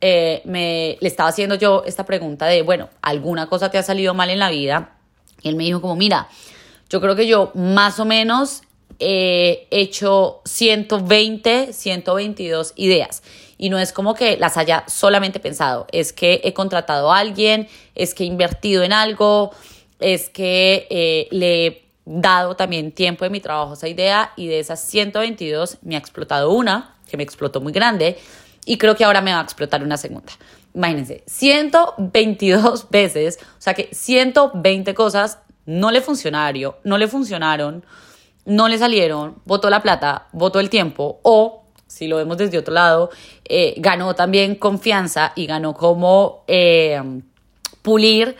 Eh, 0.00 0.42
me 0.44 0.96
le 1.00 1.08
estaba 1.08 1.28
haciendo 1.28 1.56
yo 1.56 1.82
esta 1.84 2.04
pregunta 2.04 2.46
de, 2.46 2.62
bueno, 2.62 2.88
¿alguna 3.02 3.48
cosa 3.48 3.70
te 3.70 3.78
ha 3.78 3.82
salido 3.82 4.14
mal 4.14 4.30
en 4.30 4.38
la 4.38 4.50
vida? 4.50 4.96
Y 5.42 5.48
él 5.48 5.56
me 5.56 5.64
dijo 5.64 5.80
como, 5.80 5.96
mira, 5.96 6.28
yo 6.88 7.00
creo 7.00 7.16
que 7.16 7.26
yo 7.26 7.50
más 7.54 8.00
o 8.00 8.04
menos 8.04 8.62
he 8.98 9.66
hecho 9.70 10.40
120, 10.44 11.72
122 11.72 12.72
ideas. 12.76 13.22
Y 13.56 13.70
no 13.70 13.78
es 13.78 13.92
como 13.92 14.14
que 14.14 14.36
las 14.36 14.56
haya 14.56 14.84
solamente 14.86 15.40
pensado, 15.40 15.86
es 15.92 16.12
que 16.12 16.40
he 16.44 16.52
contratado 16.54 17.12
a 17.12 17.18
alguien, 17.18 17.68
es 17.94 18.14
que 18.14 18.22
he 18.22 18.26
invertido 18.26 18.84
en 18.84 18.92
algo, 18.92 19.50
es 19.98 20.28
que 20.28 20.86
eh, 20.90 21.28
le 21.32 21.66
he 21.66 21.82
dado 22.04 22.54
también 22.54 22.92
tiempo 22.92 23.24
de 23.24 23.30
mi 23.30 23.40
trabajo 23.40 23.72
a 23.72 23.74
esa 23.74 23.88
idea 23.88 24.32
y 24.36 24.46
de 24.46 24.60
esas 24.60 24.80
122 24.80 25.78
me 25.82 25.96
ha 25.96 25.98
explotado 25.98 26.52
una, 26.52 26.96
que 27.10 27.16
me 27.16 27.24
explotó 27.24 27.60
muy 27.60 27.72
grande, 27.72 28.16
y 28.64 28.78
creo 28.78 28.94
que 28.94 29.04
ahora 29.04 29.20
me 29.20 29.32
va 29.32 29.40
a 29.40 29.42
explotar 29.42 29.82
una 29.82 29.96
segunda. 29.96 30.32
Imagínense, 30.74 31.24
122 31.26 32.88
veces, 32.90 33.38
o 33.42 33.60
sea 33.60 33.74
que 33.74 33.88
120 33.92 34.94
cosas 34.94 35.38
no 35.68 35.90
le 35.90 36.00
funcionaron, 36.00 36.76
no 36.82 36.96
le 36.96 37.08
funcionaron, 37.08 37.84
no 38.46 38.68
le 38.68 38.78
salieron, 38.78 39.36
votó 39.44 39.68
la 39.68 39.82
plata, 39.82 40.26
votó 40.32 40.60
el 40.60 40.70
tiempo 40.70 41.20
o, 41.22 41.64
si 41.86 42.08
lo 42.08 42.16
vemos 42.16 42.38
desde 42.38 42.56
otro 42.56 42.72
lado, 42.72 43.10
eh, 43.44 43.74
ganó 43.76 44.14
también 44.14 44.54
confianza 44.54 45.32
y 45.36 45.44
ganó 45.44 45.74
como 45.74 46.44
eh, 46.46 47.02
pulir 47.82 48.34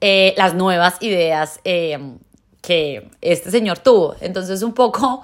eh, 0.00 0.32
las 0.38 0.54
nuevas 0.54 0.96
ideas 1.02 1.60
que 1.62 3.10
este 3.20 3.50
señor 3.50 3.78
tuvo. 3.78 4.16
Entonces 4.20 4.62
un 4.62 4.72
poco... 4.72 5.22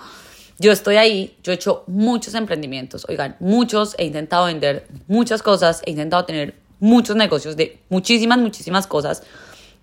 Yo 0.59 0.71
estoy 0.71 0.95
ahí, 0.95 1.37
yo 1.43 1.51
he 1.51 1.57
hecho 1.57 1.83
muchos 1.89 2.35
emprendimientos, 2.35 3.05
oigan, 3.09 3.35
muchos, 3.41 3.97
he 3.99 4.05
intentado 4.05 4.45
vender 4.47 4.87
muchas 5.09 5.43
cosas, 5.43 5.83
he 5.87 5.91
intentado 5.91 6.25
tener 6.25 6.55
muchos 6.79 7.17
negocios 7.17 7.57
de 7.57 7.81
muchísimas, 7.89 8.39
muchísimas 8.39 8.87
cosas, 8.87 9.25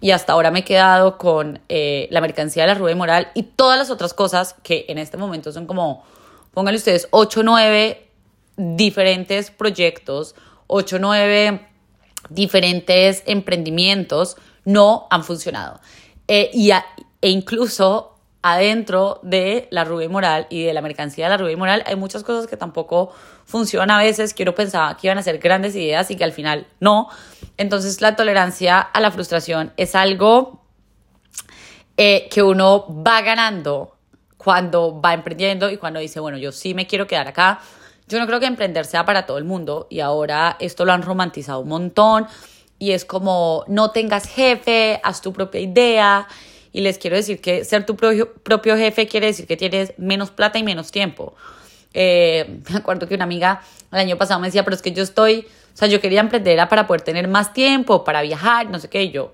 y 0.02 0.12
hasta 0.12 0.34
ahora 0.34 0.52
me 0.52 0.60
he 0.60 0.64
quedado 0.64 1.18
con 1.18 1.60
eh, 1.70 2.08
la 2.12 2.22
mercancía 2.22 2.64
de 2.64 2.68
la 2.68 2.76
Rubia 2.76 2.96
Moral 2.96 3.30
y 3.34 3.44
todas 3.44 3.78
las 3.78 3.90
otras 3.90 4.14
cosas 4.14 4.56
que 4.64 4.86
en 4.88 4.98
este 4.98 5.18
momento 5.18 5.52
son 5.52 5.66
como, 5.66 6.04
pónganle 6.54 6.78
ustedes, 6.78 7.08
8 7.12 7.40
o 7.40 7.44
9 7.44 8.08
diferentes 8.56 9.52
proyectos, 9.52 10.36
8 10.68 10.96
o 10.96 11.00
9 11.00 11.68
diferentes 12.30 13.24
emprendimientos 13.26 14.38
no 14.66 15.08
han 15.10 15.24
funcionado. 15.24 15.80
Eh, 16.28 16.50
y 16.54 16.72
e 16.72 17.30
incluso 17.30 18.16
adentro 18.42 19.20
de 19.22 19.68
la 19.72 19.84
Rubia 19.84 20.08
Moral 20.08 20.48
y 20.50 20.64
de 20.64 20.74
la 20.74 20.82
mercancía 20.82 21.26
de 21.26 21.32
la 21.32 21.38
Rubia 21.38 21.58
Moral 21.58 21.84
hay 21.86 21.96
muchas 21.98 22.24
cosas 22.24 22.48
que 22.48 22.56
tampoco 22.56 23.12
funcionan 23.46 23.92
a 23.92 23.98
veces, 23.98 24.34
que 24.34 24.44
uno 24.44 24.56
pensaba 24.56 24.96
que 24.96 25.08
iban 25.08 25.18
a 25.18 25.24
ser 25.24 25.40
grandes 25.40 25.76
ideas 25.76 26.10
y 26.12 26.16
que 26.16 26.24
al 26.24 26.32
final 26.32 26.68
no. 26.80 27.10
Entonces 27.60 28.00
la 28.00 28.16
tolerancia 28.16 28.80
a 28.80 29.02
la 29.02 29.12
frustración 29.12 29.74
es 29.76 29.94
algo 29.94 30.64
eh, 31.98 32.30
que 32.32 32.42
uno 32.42 32.88
va 33.06 33.22
ganando 33.22 33.98
cuando 34.38 35.02
va 35.02 35.14
emprendiendo 35.14 35.70
y 35.70 35.76
cuando 35.76 36.00
dice, 36.00 36.22
bueno, 36.22 36.38
yo 36.38 36.54
sí 36.54 36.74
me 36.74 36.88
quiero 36.88 37.06
quedar 37.06 37.28
acá. 37.28 37.60
Yo 38.08 38.18
no 38.18 38.28
creo 38.28 38.40
que 38.40 38.46
emprender 38.46 38.86
sea 38.86 39.04
para 39.04 39.26
todo 39.26 39.38
el 39.38 39.44
mundo 39.44 39.88
y 39.90 40.00
ahora 40.00 40.56
esto 40.62 40.86
lo 40.86 40.94
han 40.94 41.02
romantizado 41.02 41.60
un 41.60 41.68
montón 41.68 42.28
y 42.80 42.92
es 42.92 43.04
como 43.04 43.66
no 43.68 43.92
tengas 43.92 44.26
jefe, 44.26 45.02
haz 45.04 45.20
tu 45.20 45.34
propia 45.34 45.60
idea 45.60 46.30
y 46.72 46.80
les 46.80 46.98
quiero 46.98 47.18
decir 47.18 47.42
que 47.42 47.66
ser 47.66 47.86
tu 47.86 47.98
propio, 47.98 48.36
propio 48.36 48.78
jefe 48.78 49.06
quiere 49.06 49.28
decir 49.28 49.46
que 49.46 49.58
tienes 49.58 49.94
menos 49.98 50.32
plata 50.32 50.58
y 50.60 50.64
menos 50.64 50.92
tiempo. 50.92 51.36
Eh, 51.94 52.62
me 52.70 52.78
acuerdo 52.78 53.06
que 53.06 53.16
una 53.16 53.26
amiga 53.26 53.62
el 53.92 54.00
año 54.00 54.18
pasado 54.18 54.40
me 54.40 54.48
decía, 54.48 54.64
pero 54.64 54.78
es 54.78 54.82
que 54.82 54.94
yo 54.94 55.04
estoy, 55.04 55.46
sea, 55.80 55.88
yo 55.88 56.02
quería 56.02 56.20
emprender 56.20 56.60
para 56.68 56.88
poder 56.88 57.02
tener 57.02 57.28
más 57.28 57.54
tiempo, 57.54 58.04
para 58.04 58.22
viajar, 58.22 58.70
no 58.70 58.80
sé 58.80 58.90
qué, 58.90 59.12
yo, 59.12 59.34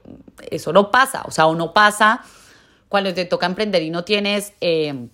eso 0.51 0.71
no 0.71 0.91
pasa, 0.91 1.23
o 1.25 1.31
sea, 1.31 1.47
o 1.47 1.55
no 1.55 1.73
pasa 1.73 2.21
cuando 2.87 3.13
te 3.13 3.25
toca 3.25 3.45
emprender 3.45 3.81
y 3.81 3.89
no 3.89 4.03
tienes 4.03 4.53
eh, 4.61 5.07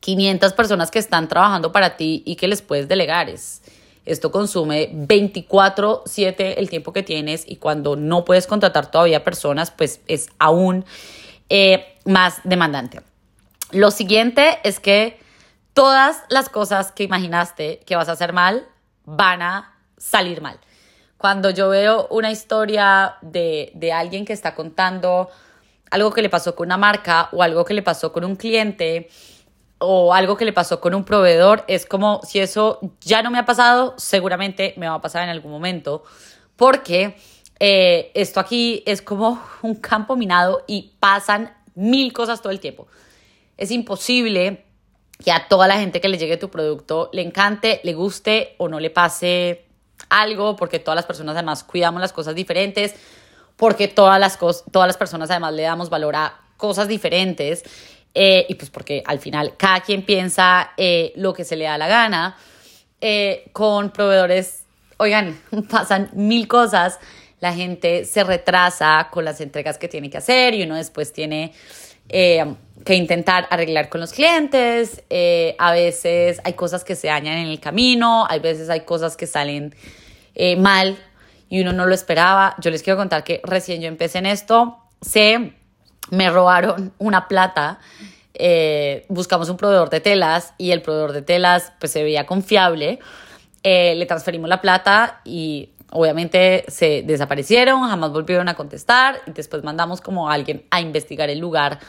500 0.00 0.52
personas 0.52 0.90
que 0.90 0.98
están 0.98 1.28
trabajando 1.28 1.72
para 1.72 1.96
ti 1.96 2.22
y 2.24 2.36
que 2.36 2.48
les 2.48 2.62
puedes 2.62 2.86
delegar. 2.86 3.28
Es, 3.28 3.62
esto 4.04 4.30
consume 4.30 4.90
24/7 4.92 6.54
el 6.56 6.70
tiempo 6.70 6.92
que 6.92 7.02
tienes 7.02 7.44
y 7.46 7.56
cuando 7.56 7.96
no 7.96 8.24
puedes 8.24 8.46
contratar 8.46 8.90
todavía 8.90 9.24
personas, 9.24 9.72
pues 9.72 10.00
es 10.06 10.28
aún 10.38 10.84
eh, 11.48 11.96
más 12.04 12.40
demandante. 12.44 13.02
Lo 13.72 13.90
siguiente 13.90 14.60
es 14.62 14.78
que 14.78 15.18
todas 15.74 16.22
las 16.30 16.48
cosas 16.48 16.92
que 16.92 17.02
imaginaste 17.02 17.80
que 17.84 17.96
vas 17.96 18.08
a 18.08 18.12
hacer 18.12 18.32
mal 18.32 18.68
van 19.04 19.42
a 19.42 19.74
salir 19.98 20.40
mal. 20.40 20.60
Cuando 21.18 21.50
yo 21.50 21.68
veo 21.68 22.06
una 22.10 22.30
historia 22.30 23.16
de, 23.22 23.72
de 23.74 23.92
alguien 23.92 24.24
que 24.24 24.32
está 24.32 24.54
contando 24.54 25.30
algo 25.90 26.12
que 26.12 26.22
le 26.22 26.28
pasó 26.28 26.54
con 26.54 26.68
una 26.68 26.76
marca 26.76 27.28
o 27.32 27.42
algo 27.42 27.64
que 27.64 27.74
le 27.74 27.82
pasó 27.82 28.12
con 28.12 28.24
un 28.24 28.36
cliente 28.36 29.08
o 29.78 30.14
algo 30.14 30.36
que 30.36 30.44
le 30.44 30.52
pasó 30.52 30.80
con 30.80 30.94
un 30.94 31.04
proveedor, 31.04 31.64
es 31.68 31.86
como 31.86 32.20
si 32.24 32.40
eso 32.40 32.80
ya 33.00 33.22
no 33.22 33.30
me 33.30 33.38
ha 33.38 33.44
pasado, 33.44 33.94
seguramente 33.98 34.74
me 34.76 34.88
va 34.88 34.94
a 34.94 35.00
pasar 35.00 35.22
en 35.22 35.28
algún 35.28 35.52
momento, 35.52 36.02
porque 36.56 37.16
eh, 37.60 38.10
esto 38.14 38.40
aquí 38.40 38.82
es 38.86 39.02
como 39.02 39.42
un 39.62 39.74
campo 39.76 40.16
minado 40.16 40.62
y 40.66 40.94
pasan 40.98 41.54
mil 41.74 42.12
cosas 42.12 42.40
todo 42.40 42.52
el 42.52 42.60
tiempo. 42.60 42.86
Es 43.58 43.70
imposible 43.70 44.64
que 45.22 45.32
a 45.32 45.48
toda 45.48 45.68
la 45.68 45.78
gente 45.78 46.00
que 46.00 46.08
le 46.08 46.18
llegue 46.18 46.36
tu 46.36 46.50
producto 46.50 47.10
le 47.12 47.22
encante, 47.22 47.80
le 47.84 47.94
guste 47.94 48.54
o 48.58 48.68
no 48.68 48.80
le 48.80 48.90
pase 48.90 49.65
algo, 50.08 50.56
porque 50.56 50.78
todas 50.78 50.96
las 50.96 51.06
personas 51.06 51.34
además 51.34 51.64
cuidamos 51.64 52.00
las 52.00 52.12
cosas 52.12 52.34
diferentes, 52.34 52.94
porque 53.56 53.88
todas 53.88 54.20
las, 54.20 54.38
todas 54.38 54.86
las 54.86 54.96
personas 54.96 55.30
además 55.30 55.54
le 55.54 55.62
damos 55.62 55.90
valor 55.90 56.16
a 56.16 56.40
cosas 56.56 56.88
diferentes. 56.88 57.64
Eh, 58.14 58.46
y 58.48 58.54
pues 58.54 58.70
porque 58.70 59.02
al 59.04 59.18
final 59.18 59.58
cada 59.58 59.80
quien 59.80 60.02
piensa 60.02 60.70
eh, 60.78 61.12
lo 61.16 61.34
que 61.34 61.44
se 61.44 61.56
le 61.56 61.64
da 61.64 61.76
la 61.76 61.88
gana. 61.88 62.36
Eh, 63.00 63.50
con 63.52 63.90
proveedores, 63.90 64.64
oigan, 64.96 65.38
pasan 65.70 66.10
mil 66.14 66.48
cosas, 66.48 66.98
la 67.40 67.52
gente 67.52 68.06
se 68.06 68.24
retrasa 68.24 69.08
con 69.10 69.24
las 69.24 69.42
entregas 69.42 69.76
que 69.76 69.88
tiene 69.88 70.08
que 70.08 70.16
hacer 70.16 70.54
y 70.54 70.62
uno 70.62 70.76
después 70.76 71.12
tiene 71.12 71.52
que 72.84 72.94
intentar 72.94 73.46
arreglar 73.50 73.88
con 73.88 74.00
los 74.00 74.12
clientes, 74.12 75.02
a 75.58 75.72
veces 75.72 76.40
hay 76.44 76.52
cosas 76.52 76.84
que 76.84 76.94
se 76.94 77.08
dañan 77.08 77.38
en 77.38 77.48
el 77.48 77.58
camino, 77.58 78.26
hay 78.28 78.40
veces 78.40 78.70
hay 78.70 78.80
cosas 78.80 79.16
que 79.16 79.26
salen 79.26 79.74
mal 80.58 80.96
y 81.48 81.60
uno 81.60 81.72
no 81.72 81.86
lo 81.86 81.94
esperaba. 81.94 82.54
Yo 82.60 82.70
les 82.70 82.82
quiero 82.82 82.96
contar 82.96 83.24
que 83.24 83.40
recién 83.42 83.80
yo 83.80 83.88
empecé 83.88 84.18
en 84.18 84.26
esto, 84.26 84.78
sé 85.00 85.54
me 86.10 86.30
robaron 86.30 86.92
una 86.98 87.28
plata. 87.28 87.78
Eh, 88.34 89.06
buscamos 89.08 89.48
un 89.48 89.56
proveedor 89.56 89.90
de 89.90 90.00
telas 90.00 90.54
y 90.58 90.72
el 90.72 90.82
proveedor 90.82 91.12
de 91.12 91.22
telas 91.22 91.72
pues 91.80 91.92
se 91.92 92.02
veía 92.02 92.26
confiable. 92.26 92.98
Eh, 93.62 93.94
le 93.94 94.06
transferimos 94.06 94.48
la 94.48 94.60
plata 94.60 95.20
y 95.24 95.70
obviamente 95.90 96.64
se 96.68 97.02
desaparecieron, 97.02 97.88
jamás 97.88 98.12
volvieron 98.12 98.48
a 98.48 98.54
contestar. 98.54 99.20
Y 99.26 99.32
después 99.32 99.64
mandamos 99.64 100.00
como 100.00 100.30
a 100.30 100.34
alguien 100.34 100.64
a 100.70 100.80
investigar 100.80 101.30
el 101.30 101.38
lugar 101.38 101.80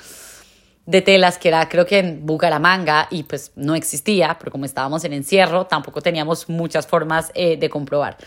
de 0.88 1.01
telas 1.01 1.38
que 1.38 1.50
era 1.50 1.70
creo 1.70 1.86
que 1.86 2.00
en 2.00 2.25
Bucaramanga 2.25 3.08
y 3.12 3.24
pues 3.24 3.51
no 3.56 3.75
existía, 3.75 4.38
pero 4.39 4.51
como 4.51 4.65
estábamos 4.65 5.03
en 5.03 5.13
encierro 5.13 5.67
tampoco 5.67 6.01
teníamos 6.01 6.50
muchas 6.50 6.88
formas 6.88 7.32
eh, 7.36 7.58
de 7.58 7.70
comprobar. 7.70 8.17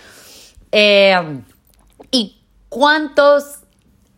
¿Y 2.12 2.40
cuántos 2.68 3.60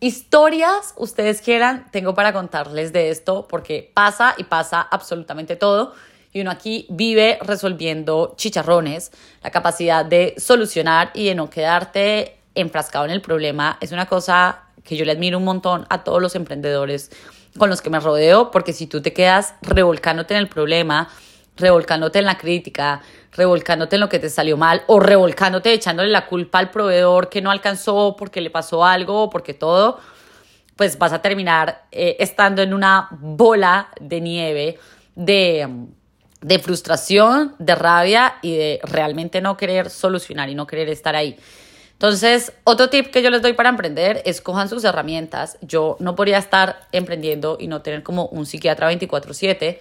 historias 0.03 0.93
ustedes 0.97 1.41
quieran, 1.41 1.85
tengo 1.91 2.13
para 2.13 2.33
contarles 2.33 2.91
de 2.91 3.09
esto 3.09 3.47
porque 3.49 3.89
pasa 3.93 4.35
y 4.37 4.43
pasa 4.43 4.81
absolutamente 4.81 5.55
todo. 5.55 5.93
Y 6.33 6.41
uno 6.41 6.51
aquí 6.51 6.87
vive 6.89 7.39
resolviendo 7.41 8.33
chicharrones. 8.35 9.11
La 9.41 9.51
capacidad 9.51 10.03
de 10.03 10.35
solucionar 10.37 11.11
y 11.13 11.27
de 11.27 11.35
no 11.35 11.49
quedarte 11.49 12.37
enfrascado 12.53 13.05
en 13.05 13.11
el 13.11 13.21
problema 13.21 13.77
es 13.79 13.93
una 13.93 14.05
cosa 14.05 14.63
que 14.83 14.97
yo 14.97 15.05
le 15.05 15.13
admiro 15.13 15.37
un 15.37 15.45
montón 15.45 15.85
a 15.89 16.03
todos 16.03 16.21
los 16.21 16.35
emprendedores 16.35 17.09
con 17.57 17.69
los 17.69 17.81
que 17.81 17.89
me 17.89 17.99
rodeo, 17.99 18.51
porque 18.51 18.73
si 18.73 18.87
tú 18.87 19.01
te 19.01 19.13
quedas 19.13 19.55
revolcándote 19.61 20.33
en 20.33 20.39
el 20.39 20.49
problema, 20.49 21.09
revolcándote 21.55 22.19
en 22.19 22.25
la 22.25 22.37
crítica, 22.37 23.01
revolcándote 23.31 23.95
en 23.95 23.99
lo 24.01 24.09
que 24.09 24.19
te 24.19 24.29
salió 24.29 24.57
mal 24.57 24.83
o 24.87 24.99
revolcándote 24.99 25.73
echándole 25.73 26.09
la 26.09 26.25
culpa 26.27 26.59
al 26.59 26.71
proveedor 26.71 27.29
que 27.29 27.41
no 27.41 27.51
alcanzó 27.51 28.15
porque 28.17 28.41
le 28.41 28.49
pasó 28.49 28.83
algo 28.83 29.23
o 29.23 29.29
porque 29.29 29.53
todo, 29.53 29.99
pues 30.75 30.97
vas 30.97 31.13
a 31.13 31.21
terminar 31.21 31.85
eh, 31.91 32.17
estando 32.19 32.61
en 32.61 32.73
una 32.73 33.07
bola 33.11 33.89
de 33.99 34.21
nieve 34.21 34.79
de, 35.15 35.67
de 36.41 36.59
frustración, 36.59 37.55
de 37.59 37.75
rabia 37.75 38.35
y 38.41 38.57
de 38.57 38.79
realmente 38.83 39.41
no 39.41 39.57
querer 39.57 39.89
solucionar 39.89 40.49
y 40.49 40.55
no 40.55 40.65
querer 40.65 40.89
estar 40.89 41.15
ahí. 41.15 41.37
Entonces, 41.93 42.51
otro 42.65 42.89
tip 42.89 43.11
que 43.11 43.21
yo 43.21 43.29
les 43.29 43.41
doy 43.41 43.53
para 43.53 43.69
emprender 43.69 44.21
es 44.25 44.41
cojan 44.41 44.67
sus 44.67 44.83
herramientas. 44.83 45.57
Yo 45.61 45.95
no 45.99 46.15
podría 46.15 46.37
estar 46.37 46.87
emprendiendo 46.91 47.57
y 47.59 47.67
no 47.67 47.81
tener 47.81 48.03
como 48.03 48.25
un 48.25 48.45
psiquiatra 48.45 48.87
24/7. 48.87 49.79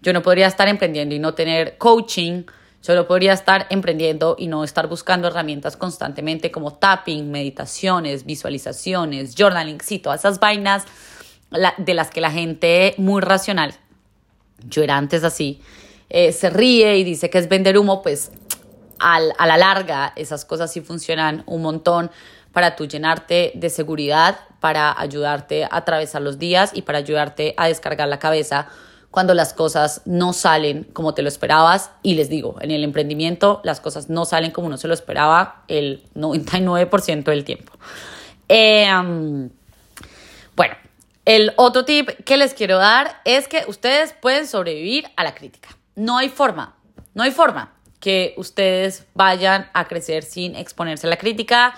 Yo 0.00 0.12
no 0.12 0.22
podría 0.22 0.46
estar 0.46 0.68
emprendiendo 0.68 1.14
y 1.14 1.18
no 1.18 1.34
tener 1.34 1.76
coaching 1.76 2.44
Solo 2.80 3.08
podría 3.08 3.32
estar 3.32 3.66
emprendiendo 3.70 4.36
y 4.38 4.46
no 4.46 4.62
estar 4.62 4.88
buscando 4.88 5.28
herramientas 5.28 5.76
constantemente 5.76 6.50
como 6.50 6.74
tapping, 6.74 7.30
meditaciones, 7.30 8.24
visualizaciones, 8.24 9.34
journaling, 9.34 9.80
sí, 9.80 9.98
todas 9.98 10.20
esas 10.20 10.38
vainas 10.38 10.84
de 11.78 11.94
las 11.94 12.10
que 12.10 12.20
la 12.20 12.30
gente 12.30 12.94
muy 12.98 13.20
racional, 13.20 13.74
yo 14.68 14.82
era 14.82 14.96
antes 14.96 15.24
así, 15.24 15.60
eh, 16.08 16.32
se 16.32 16.50
ríe 16.50 16.98
y 16.98 17.04
dice 17.04 17.30
que 17.30 17.38
es 17.38 17.48
vender 17.48 17.78
humo, 17.78 18.00
pues 18.00 18.30
a 19.00 19.46
la 19.46 19.56
larga 19.56 20.12
esas 20.16 20.44
cosas 20.44 20.72
sí 20.72 20.80
funcionan 20.80 21.42
un 21.46 21.62
montón 21.62 22.10
para 22.52 22.76
tú 22.76 22.86
llenarte 22.86 23.52
de 23.54 23.70
seguridad, 23.70 24.40
para 24.60 24.98
ayudarte 24.98 25.64
a 25.64 25.68
atravesar 25.72 26.22
los 26.22 26.38
días 26.38 26.72
y 26.74 26.82
para 26.82 26.98
ayudarte 26.98 27.54
a 27.56 27.68
descargar 27.68 28.08
la 28.08 28.18
cabeza 28.18 28.68
cuando 29.10 29.32
las 29.34 29.54
cosas 29.54 30.02
no 30.04 30.32
salen 30.32 30.84
como 30.92 31.14
te 31.14 31.22
lo 31.22 31.28
esperabas. 31.28 31.90
Y 32.02 32.14
les 32.14 32.28
digo, 32.28 32.56
en 32.60 32.70
el 32.70 32.84
emprendimiento 32.84 33.60
las 33.64 33.80
cosas 33.80 34.10
no 34.10 34.24
salen 34.24 34.50
como 34.50 34.66
uno 34.66 34.76
se 34.76 34.88
lo 34.88 34.94
esperaba 34.94 35.62
el 35.68 36.02
99% 36.14 37.24
del 37.24 37.44
tiempo. 37.44 37.72
Em, 38.48 39.50
bueno, 40.56 40.74
el 41.24 41.52
otro 41.56 41.84
tip 41.84 42.08
que 42.24 42.36
les 42.36 42.54
quiero 42.54 42.78
dar 42.78 43.20
es 43.24 43.48
que 43.48 43.64
ustedes 43.68 44.14
pueden 44.14 44.46
sobrevivir 44.46 45.06
a 45.16 45.24
la 45.24 45.34
crítica. 45.34 45.68
No 45.94 46.18
hay 46.18 46.28
forma, 46.28 46.76
no 47.14 47.22
hay 47.22 47.30
forma 47.30 47.77
que 48.00 48.34
ustedes 48.36 49.04
vayan 49.14 49.68
a 49.74 49.88
crecer 49.88 50.22
sin 50.22 50.54
exponerse 50.54 51.06
a 51.06 51.10
la 51.10 51.16
crítica 51.16 51.74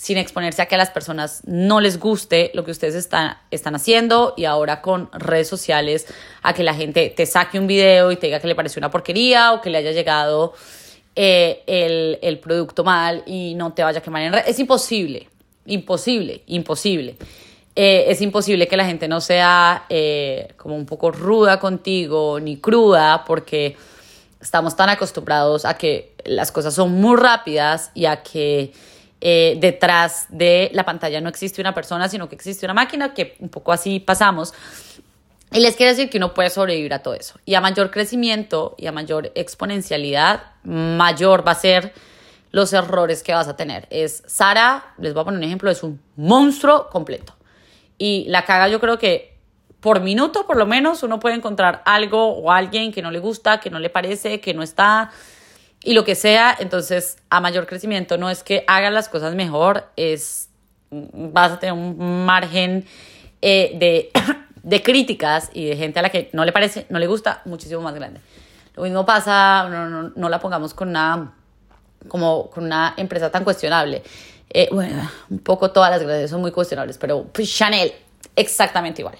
sin 0.00 0.16
exponerse 0.16 0.62
a 0.62 0.66
que 0.66 0.76
a 0.76 0.78
las 0.78 0.88
personas 0.88 1.42
no 1.44 1.78
les 1.78 2.00
guste 2.00 2.50
lo 2.54 2.64
que 2.64 2.70
ustedes 2.70 2.94
están, 2.94 3.36
están 3.50 3.74
haciendo 3.74 4.32
y 4.34 4.46
ahora 4.46 4.80
con 4.80 5.10
redes 5.12 5.46
sociales 5.46 6.06
a 6.40 6.54
que 6.54 6.62
la 6.62 6.72
gente 6.72 7.12
te 7.14 7.26
saque 7.26 7.58
un 7.58 7.66
video 7.66 8.10
y 8.10 8.16
te 8.16 8.28
diga 8.28 8.40
que 8.40 8.48
le 8.48 8.54
pareció 8.54 8.80
una 8.80 8.90
porquería 8.90 9.52
o 9.52 9.60
que 9.60 9.68
le 9.68 9.76
haya 9.76 9.92
llegado 9.92 10.54
eh, 11.14 11.62
el, 11.66 12.18
el, 12.22 12.38
producto 12.38 12.82
mal 12.82 13.22
y 13.26 13.52
no 13.56 13.74
te 13.74 13.82
vaya 13.82 13.98
a 13.98 14.02
quemar 14.02 14.22
en 14.22 14.32
red. 14.32 14.44
Es 14.46 14.58
imposible, 14.58 15.28
imposible, 15.66 16.44
imposible. 16.46 17.16
eh, 17.76 18.04
es 18.08 18.22
imposible 18.22 18.66
que 18.68 18.78
la 18.78 18.86
gente 18.86 19.06
no 19.06 19.20
sea 19.20 19.84
eh, 19.90 20.54
como 20.56 20.76
un 20.76 20.86
poco 20.86 21.10
ruda 21.10 21.60
contigo 21.60 22.40
ni 22.40 22.56
cruda 22.56 23.22
porque 23.26 23.76
estamos 24.40 24.76
tan 24.76 24.88
acostumbrados 24.88 25.64
a 25.64 25.74
que 25.74 26.14
las 26.24 26.50
cosas 26.52 26.74
son 26.74 26.92
muy 26.92 27.16
rápidas 27.16 27.90
y 27.94 28.06
a 28.06 28.22
que 28.22 28.72
eh, 29.20 29.58
detrás 29.60 30.26
de 30.30 30.70
la 30.72 30.84
pantalla 30.84 31.20
no 31.20 31.28
existe 31.28 31.60
una 31.60 31.74
persona, 31.74 32.08
sino 32.08 32.28
que 32.28 32.34
existe 32.34 32.64
una 32.64 32.74
máquina, 32.74 33.12
que 33.12 33.36
un 33.40 33.50
poco 33.50 33.72
así 33.72 34.00
pasamos. 34.00 34.54
Y 35.52 35.60
les 35.60 35.76
quiero 35.76 35.90
decir 35.90 36.08
que 36.08 36.18
uno 36.18 36.32
puede 36.32 36.48
sobrevivir 36.48 36.94
a 36.94 37.02
todo 37.02 37.14
eso. 37.14 37.34
Y 37.44 37.54
a 37.54 37.60
mayor 37.60 37.90
crecimiento 37.90 38.74
y 38.78 38.86
a 38.86 38.92
mayor 38.92 39.32
exponencialidad, 39.34 40.42
mayor 40.62 41.46
va 41.46 41.52
a 41.52 41.56
ser 41.56 41.92
los 42.52 42.72
errores 42.72 43.22
que 43.22 43.34
vas 43.34 43.48
a 43.48 43.56
tener. 43.56 43.86
Es 43.90 44.22
Sara, 44.26 44.94
les 44.98 45.12
voy 45.12 45.22
a 45.22 45.24
poner 45.24 45.38
un 45.38 45.44
ejemplo, 45.44 45.70
es 45.70 45.82
un 45.82 46.00
monstruo 46.16 46.88
completo. 46.88 47.34
Y 47.98 48.24
la 48.28 48.44
caga 48.44 48.68
yo 48.68 48.80
creo 48.80 48.98
que 48.98 49.29
por 49.80 50.00
minuto 50.00 50.46
por 50.46 50.56
lo 50.56 50.66
menos 50.66 51.02
uno 51.02 51.20
puede 51.20 51.36
encontrar 51.36 51.82
algo 51.86 52.34
o 52.36 52.52
alguien 52.52 52.92
que 52.92 53.02
no 53.02 53.10
le 53.10 53.18
gusta, 53.18 53.60
que 53.60 53.70
no 53.70 53.78
le 53.78 53.90
parece, 53.90 54.40
que 54.40 54.54
no 54.54 54.62
está 54.62 55.10
y 55.82 55.94
lo 55.94 56.04
que 56.04 56.14
sea. 56.14 56.54
Entonces, 56.58 57.16
a 57.30 57.40
mayor 57.40 57.66
crecimiento 57.66 58.18
no 58.18 58.30
es 58.30 58.42
que 58.42 58.64
hagan 58.66 58.94
las 58.94 59.08
cosas 59.08 59.34
mejor, 59.34 59.86
es 59.96 60.48
vas 60.90 61.52
a 61.52 61.58
tener 61.58 61.72
un 61.72 62.24
margen 62.24 62.84
eh, 63.42 63.72
de, 63.78 64.10
de 64.62 64.82
críticas 64.82 65.50
y 65.54 65.66
de 65.66 65.76
gente 65.76 65.98
a 65.98 66.02
la 66.02 66.10
que 66.10 66.30
no 66.32 66.44
le 66.44 66.52
parece, 66.52 66.86
no 66.90 66.98
le 66.98 67.06
gusta, 67.06 67.42
muchísimo 67.44 67.80
más 67.80 67.94
grande. 67.94 68.20
Lo 68.74 68.82
mismo 68.82 69.04
pasa, 69.04 69.68
no, 69.68 69.88
no, 69.88 70.12
no 70.14 70.28
la 70.28 70.38
pongamos 70.38 70.74
con 70.74 70.88
una, 70.88 71.32
como 72.08 72.50
con 72.50 72.64
una 72.64 72.94
empresa 72.96 73.30
tan 73.30 73.44
cuestionable. 73.44 74.02
Eh, 74.48 74.68
bueno, 74.72 75.08
un 75.28 75.38
poco 75.38 75.70
todas 75.70 75.90
las 75.90 76.02
grandes 76.02 76.30
son 76.30 76.40
muy 76.40 76.50
cuestionables, 76.50 76.98
pero 76.98 77.24
pues, 77.24 77.54
Chanel, 77.54 77.92
exactamente 78.36 79.02
igual. 79.02 79.18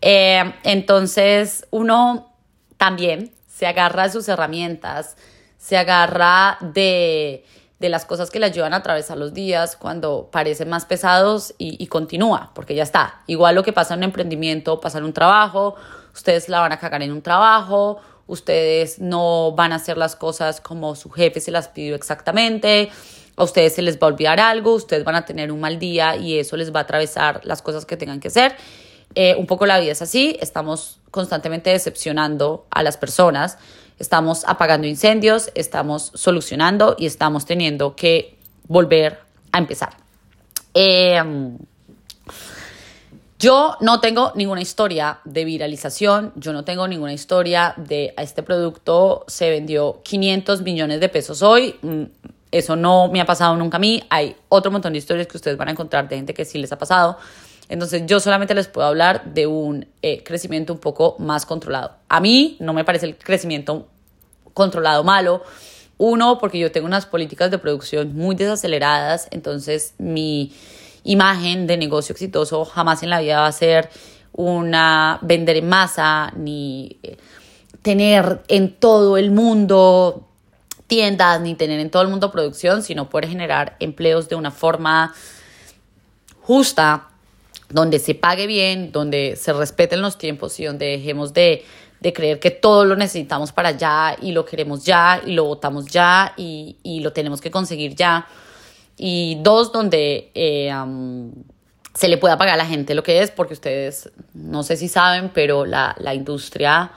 Eh, 0.00 0.52
entonces, 0.64 1.66
uno 1.70 2.32
también 2.76 3.32
se 3.48 3.66
agarra 3.66 4.04
de 4.04 4.10
sus 4.10 4.28
herramientas, 4.28 5.16
se 5.58 5.76
agarra 5.76 6.56
de, 6.60 7.44
de 7.78 7.88
las 7.88 8.06
cosas 8.06 8.30
que 8.30 8.38
le 8.38 8.46
ayudan 8.46 8.72
a 8.72 8.76
atravesar 8.76 9.18
los 9.18 9.34
días 9.34 9.76
cuando 9.76 10.30
parecen 10.32 10.70
más 10.70 10.86
pesados 10.86 11.54
y, 11.58 11.82
y, 11.82 11.86
continúa, 11.88 12.52
porque 12.54 12.74
ya 12.74 12.82
está. 12.82 13.22
Igual 13.26 13.54
lo 13.54 13.62
que 13.62 13.72
pasa 13.72 13.94
en 13.94 14.00
un 14.00 14.04
emprendimiento, 14.04 14.80
pasa 14.80 14.98
en 14.98 15.04
un 15.04 15.12
trabajo, 15.12 15.74
ustedes 16.14 16.48
la 16.48 16.60
van 16.60 16.72
a 16.72 16.78
cagar 16.78 17.02
en 17.02 17.12
un 17.12 17.20
trabajo, 17.20 18.00
ustedes 18.26 19.00
no 19.00 19.52
van 19.52 19.72
a 19.72 19.76
hacer 19.76 19.98
las 19.98 20.14
cosas 20.14 20.60
como 20.60 20.94
su 20.94 21.10
jefe 21.10 21.40
se 21.40 21.50
las 21.50 21.68
pidió 21.68 21.94
exactamente, 21.96 22.90
a 23.40 23.44
ustedes 23.44 23.74
se 23.74 23.80
les 23.80 23.96
va 23.96 24.06
a 24.06 24.10
olvidar 24.10 24.38
algo, 24.38 24.74
ustedes 24.74 25.02
van 25.02 25.14
a 25.14 25.24
tener 25.24 25.50
un 25.50 25.60
mal 25.60 25.78
día 25.78 26.14
y 26.16 26.38
eso 26.38 26.58
les 26.58 26.74
va 26.74 26.80
a 26.80 26.82
atravesar 26.82 27.40
las 27.44 27.62
cosas 27.62 27.86
que 27.86 27.96
tengan 27.96 28.20
que 28.20 28.28
hacer. 28.28 28.54
Eh, 29.14 29.34
un 29.34 29.46
poco 29.46 29.64
la 29.64 29.80
vida 29.80 29.92
es 29.92 30.02
así, 30.02 30.36
estamos 30.40 31.00
constantemente 31.10 31.70
decepcionando 31.70 32.66
a 32.70 32.82
las 32.82 32.98
personas, 32.98 33.56
estamos 33.98 34.44
apagando 34.46 34.86
incendios, 34.86 35.50
estamos 35.54 36.12
solucionando 36.14 36.96
y 36.98 37.06
estamos 37.06 37.46
teniendo 37.46 37.96
que 37.96 38.36
volver 38.68 39.20
a 39.52 39.58
empezar. 39.58 39.96
Eh, 40.74 41.22
yo 43.38 43.78
no 43.80 44.00
tengo 44.00 44.32
ninguna 44.34 44.60
historia 44.60 45.20
de 45.24 45.46
viralización, 45.46 46.34
yo 46.36 46.52
no 46.52 46.64
tengo 46.64 46.86
ninguna 46.86 47.14
historia 47.14 47.72
de 47.78 48.12
este 48.18 48.42
producto 48.42 49.24
se 49.28 49.48
vendió 49.48 50.02
500 50.02 50.60
millones 50.60 51.00
de 51.00 51.08
pesos 51.08 51.40
hoy. 51.40 51.74
Eso 52.50 52.76
no 52.76 53.08
me 53.08 53.20
ha 53.20 53.26
pasado 53.26 53.56
nunca 53.56 53.76
a 53.76 53.80
mí. 53.80 54.02
Hay 54.10 54.36
otro 54.48 54.70
montón 54.70 54.92
de 54.92 54.98
historias 54.98 55.26
que 55.26 55.36
ustedes 55.36 55.56
van 55.56 55.68
a 55.68 55.70
encontrar 55.70 56.08
de 56.08 56.16
gente 56.16 56.34
que 56.34 56.44
sí 56.44 56.58
les 56.58 56.72
ha 56.72 56.78
pasado. 56.78 57.16
Entonces 57.68 58.02
yo 58.06 58.18
solamente 58.18 58.54
les 58.54 58.66
puedo 58.66 58.88
hablar 58.88 59.32
de 59.32 59.46
un 59.46 59.86
eh, 60.02 60.24
crecimiento 60.24 60.72
un 60.72 60.80
poco 60.80 61.14
más 61.20 61.46
controlado. 61.46 61.92
A 62.08 62.20
mí 62.20 62.56
no 62.58 62.72
me 62.72 62.84
parece 62.84 63.06
el 63.06 63.16
crecimiento 63.16 63.86
controlado 64.54 65.04
malo. 65.04 65.42
Uno, 65.96 66.38
porque 66.38 66.58
yo 66.58 66.72
tengo 66.72 66.86
unas 66.86 67.06
políticas 67.06 67.50
de 67.50 67.58
producción 67.58 68.16
muy 68.16 68.34
desaceleradas, 68.34 69.28
entonces 69.30 69.92
mi 69.98 70.50
imagen 71.04 71.66
de 71.66 71.76
negocio 71.76 72.14
exitoso 72.14 72.64
jamás 72.64 73.02
en 73.02 73.10
la 73.10 73.20
vida 73.20 73.40
va 73.40 73.46
a 73.46 73.52
ser 73.52 73.90
una 74.32 75.18
vender 75.22 75.58
en 75.58 75.68
masa 75.68 76.32
ni 76.36 76.98
eh, 77.02 77.18
tener 77.82 78.42
en 78.48 78.74
todo 78.74 79.16
el 79.16 79.30
mundo 79.30 80.29
tiendas 80.90 81.40
ni 81.40 81.54
tener 81.54 81.78
en 81.78 81.88
todo 81.88 82.02
el 82.02 82.08
mundo 82.08 82.32
producción, 82.32 82.82
sino 82.82 83.08
poder 83.08 83.28
generar 83.28 83.76
empleos 83.78 84.28
de 84.28 84.34
una 84.34 84.50
forma 84.50 85.14
justa 86.40 87.08
donde 87.68 88.00
se 88.00 88.16
pague 88.16 88.48
bien, 88.48 88.90
donde 88.90 89.36
se 89.36 89.52
respeten 89.52 90.02
los 90.02 90.18
tiempos 90.18 90.58
y 90.58 90.64
donde 90.64 90.86
dejemos 90.86 91.32
de, 91.32 91.64
de 92.00 92.12
creer 92.12 92.40
que 92.40 92.50
todo 92.50 92.84
lo 92.84 92.96
necesitamos 92.96 93.52
para 93.52 93.70
ya 93.70 94.16
y 94.20 94.32
lo 94.32 94.44
queremos 94.44 94.84
ya 94.84 95.22
y 95.24 95.34
lo 95.34 95.44
votamos 95.44 95.86
ya 95.86 96.34
y, 96.36 96.76
y 96.82 96.98
lo 96.98 97.12
tenemos 97.12 97.40
que 97.40 97.52
conseguir 97.52 97.94
ya. 97.94 98.26
Y 98.96 99.38
dos, 99.42 99.70
donde 99.70 100.32
eh, 100.34 100.74
se 101.94 102.08
le 102.08 102.18
pueda 102.18 102.36
pagar 102.36 102.54
a 102.54 102.56
la 102.56 102.66
gente 102.66 102.96
lo 102.96 103.04
que 103.04 103.22
es, 103.22 103.30
porque 103.30 103.54
ustedes 103.54 104.10
no 104.34 104.64
sé 104.64 104.76
si 104.76 104.88
saben, 104.88 105.30
pero 105.32 105.66
la, 105.66 105.94
la 106.00 106.14
industria 106.14 106.90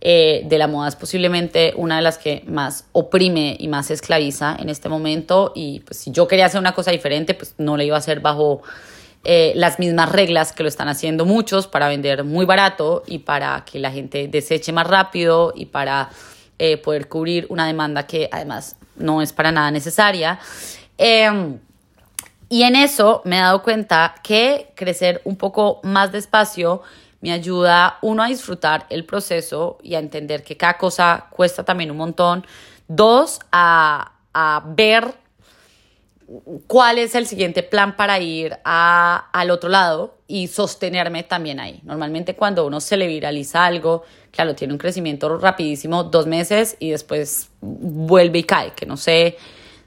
eh, 0.00 0.42
de 0.44 0.58
la 0.58 0.68
moda 0.68 0.88
es 0.88 0.96
posiblemente 0.96 1.72
una 1.76 1.96
de 1.96 2.02
las 2.02 2.18
que 2.18 2.44
más 2.46 2.84
oprime 2.92 3.56
y 3.58 3.68
más 3.68 3.90
esclaviza 3.90 4.56
en 4.58 4.68
este 4.68 4.88
momento. 4.88 5.52
Y 5.54 5.80
pues 5.80 5.98
si 5.98 6.10
yo 6.10 6.28
quería 6.28 6.46
hacer 6.46 6.60
una 6.60 6.72
cosa 6.72 6.90
diferente, 6.90 7.34
pues 7.34 7.54
no 7.58 7.76
le 7.76 7.86
iba 7.86 7.96
a 7.96 7.98
hacer 7.98 8.20
bajo 8.20 8.62
eh, 9.24 9.52
las 9.56 9.78
mismas 9.78 10.12
reglas 10.12 10.52
que 10.52 10.62
lo 10.62 10.68
están 10.68 10.88
haciendo 10.88 11.24
muchos 11.24 11.66
para 11.66 11.88
vender 11.88 12.22
muy 12.24 12.46
barato 12.46 13.02
y 13.06 13.18
para 13.20 13.64
que 13.64 13.78
la 13.80 13.90
gente 13.90 14.28
deseche 14.28 14.70
más 14.70 14.86
rápido 14.86 15.52
y 15.56 15.66
para 15.66 16.10
eh, 16.58 16.76
poder 16.76 17.08
cubrir 17.08 17.46
una 17.48 17.66
demanda 17.66 18.06
que 18.06 18.28
además 18.30 18.76
no 18.94 19.22
es 19.22 19.32
para 19.32 19.50
nada 19.50 19.70
necesaria. 19.70 20.38
Em, 20.98 21.58
y 22.48 22.62
en 22.62 22.76
eso 22.76 23.22
me 23.24 23.38
he 23.38 23.40
dado 23.40 23.62
cuenta 23.62 24.14
que 24.22 24.70
crecer 24.76 25.20
un 25.24 25.36
poco 25.36 25.80
más 25.82 26.12
despacio 26.12 26.82
me 27.20 27.32
ayuda, 27.32 27.98
uno, 28.02 28.22
a 28.22 28.28
disfrutar 28.28 28.86
el 28.90 29.04
proceso 29.04 29.78
y 29.82 29.94
a 29.94 29.98
entender 29.98 30.42
que 30.42 30.56
cada 30.56 30.78
cosa 30.78 31.26
cuesta 31.30 31.64
también 31.64 31.90
un 31.90 31.96
montón. 31.96 32.46
Dos, 32.88 33.40
a, 33.52 34.12
a 34.32 34.62
ver 34.66 35.14
cuál 36.66 36.98
es 36.98 37.14
el 37.14 37.26
siguiente 37.26 37.62
plan 37.62 37.96
para 37.96 38.18
ir 38.18 38.58
a, 38.64 39.28
al 39.32 39.50
otro 39.50 39.68
lado 39.68 40.16
y 40.26 40.48
sostenerme 40.48 41.22
también 41.22 41.60
ahí. 41.60 41.80
Normalmente 41.84 42.34
cuando 42.34 42.66
uno 42.66 42.80
se 42.80 42.96
le 42.96 43.06
viraliza 43.06 43.64
algo, 43.64 44.02
claro, 44.32 44.54
tiene 44.54 44.74
un 44.74 44.78
crecimiento 44.78 45.38
rapidísimo, 45.38 46.04
dos 46.04 46.26
meses 46.26 46.76
y 46.80 46.90
después 46.90 47.50
vuelve 47.60 48.40
y 48.40 48.44
cae, 48.44 48.72
que 48.72 48.86
no 48.86 48.96
sé 48.96 49.36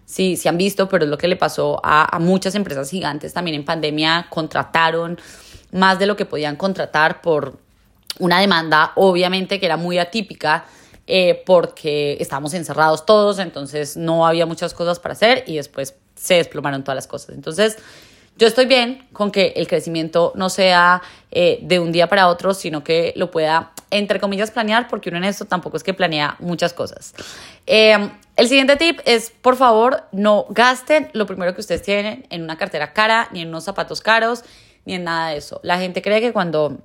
si, 0.06 0.38
si 0.38 0.48
han 0.48 0.58
visto, 0.58 0.88
pero 0.88 1.04
es 1.04 1.10
lo 1.10 1.18
que 1.18 1.28
le 1.28 1.36
pasó 1.36 1.80
a, 1.84 2.16
a 2.16 2.20
muchas 2.20 2.56
empresas 2.56 2.90
gigantes 2.90 3.34
también 3.34 3.56
en 3.56 3.66
pandemia, 3.66 4.28
contrataron 4.30 5.20
más 5.72 6.00
de 6.00 6.06
lo 6.06 6.16
que 6.16 6.26
podían 6.26 6.56
contratar 6.56 7.22
por 7.22 7.58
una 8.20 8.40
demanda, 8.40 8.92
obviamente 8.96 9.60
que 9.60 9.66
era 9.66 9.78
muy 9.78 9.98
atípica, 9.98 10.66
eh, 11.08 11.42
porque 11.46 12.18
estábamos 12.20 12.54
encerrados 12.54 13.06
todos, 13.06 13.40
entonces 13.40 13.98
no 13.98 14.28
había 14.28 14.46
muchas 14.46 14.74
cosas 14.74 15.00
para 15.00 15.14
hacer 15.14 15.44
y 15.48 15.56
después 15.56 15.96
se 16.16 16.36
desplomaron 16.36 16.84
todas 16.84 16.96
las 16.96 17.08
cosas. 17.08 17.36
Entonces, 17.36 17.78
yo 18.38 18.48
estoy 18.48 18.68
bien 18.68 19.08
con 19.12 19.32
que 19.32 19.54
el 19.56 19.68
crecimiento 19.68 20.32
no 20.36 20.50
sea 20.50 21.02
eh, 21.32 21.60
de 21.62 21.80
un 21.80 21.92
día 21.92 22.08
para 22.08 22.28
otro, 22.28 22.54
sino 22.54 22.84
que 22.84 23.12
lo 23.16 23.32
pueda, 23.32 23.72
entre 23.92 24.20
comillas, 24.20 24.52
planear, 24.52 24.88
porque 24.88 25.10
uno 25.10 25.18
en 25.18 25.26
esto 25.26 25.46
tampoco 25.46 25.78
es 25.78 25.84
que 25.84 25.94
planea 25.94 26.38
muchas 26.40 26.74
cosas. 26.74 27.14
Eh, 27.66 28.12
el 28.36 28.48
siguiente 28.48 28.78
tip 28.78 29.02
es, 29.04 29.32
por 29.32 29.58
favor, 29.58 30.04
no 30.14 30.46
gasten 30.50 31.10
lo 31.12 31.26
primero 31.26 31.54
que 31.54 31.60
ustedes 31.60 31.82
tienen 31.82 32.26
en 32.30 32.44
una 32.44 32.58
cartera 32.58 32.94
cara, 32.94 33.28
ni 33.34 33.42
en 33.42 33.50
unos 33.50 33.66
zapatos 33.66 34.00
caros, 34.00 34.44
ni 34.90 34.96
en 34.96 35.04
nada 35.04 35.30
de 35.30 35.38
eso. 35.38 35.60
La 35.64 35.78
gente 35.78 36.02
cree 36.02 36.20
que 36.20 36.34
cuando 36.34 36.80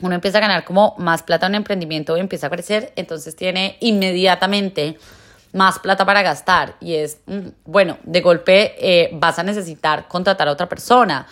uno 0.00 0.14
empieza 0.14 0.38
a 0.38 0.40
ganar 0.40 0.64
como 0.64 0.94
más 0.98 1.24
plata 1.24 1.46
en 1.46 1.52
un 1.52 1.56
emprendimiento 1.56 2.16
y 2.16 2.20
empieza 2.20 2.46
a 2.46 2.50
crecer, 2.50 2.92
entonces 2.94 3.34
tiene 3.34 3.76
inmediatamente 3.80 4.96
más 5.52 5.80
plata 5.80 6.06
para 6.06 6.22
gastar. 6.22 6.76
Y 6.80 6.94
es, 6.94 7.18
mm, 7.26 7.48
bueno, 7.64 7.98
de 8.04 8.20
golpe 8.20 8.74
eh, 8.78 9.10
vas 9.14 9.40
a 9.40 9.42
necesitar 9.42 10.06
contratar 10.06 10.46
a 10.46 10.52
otra 10.52 10.68
persona, 10.68 11.26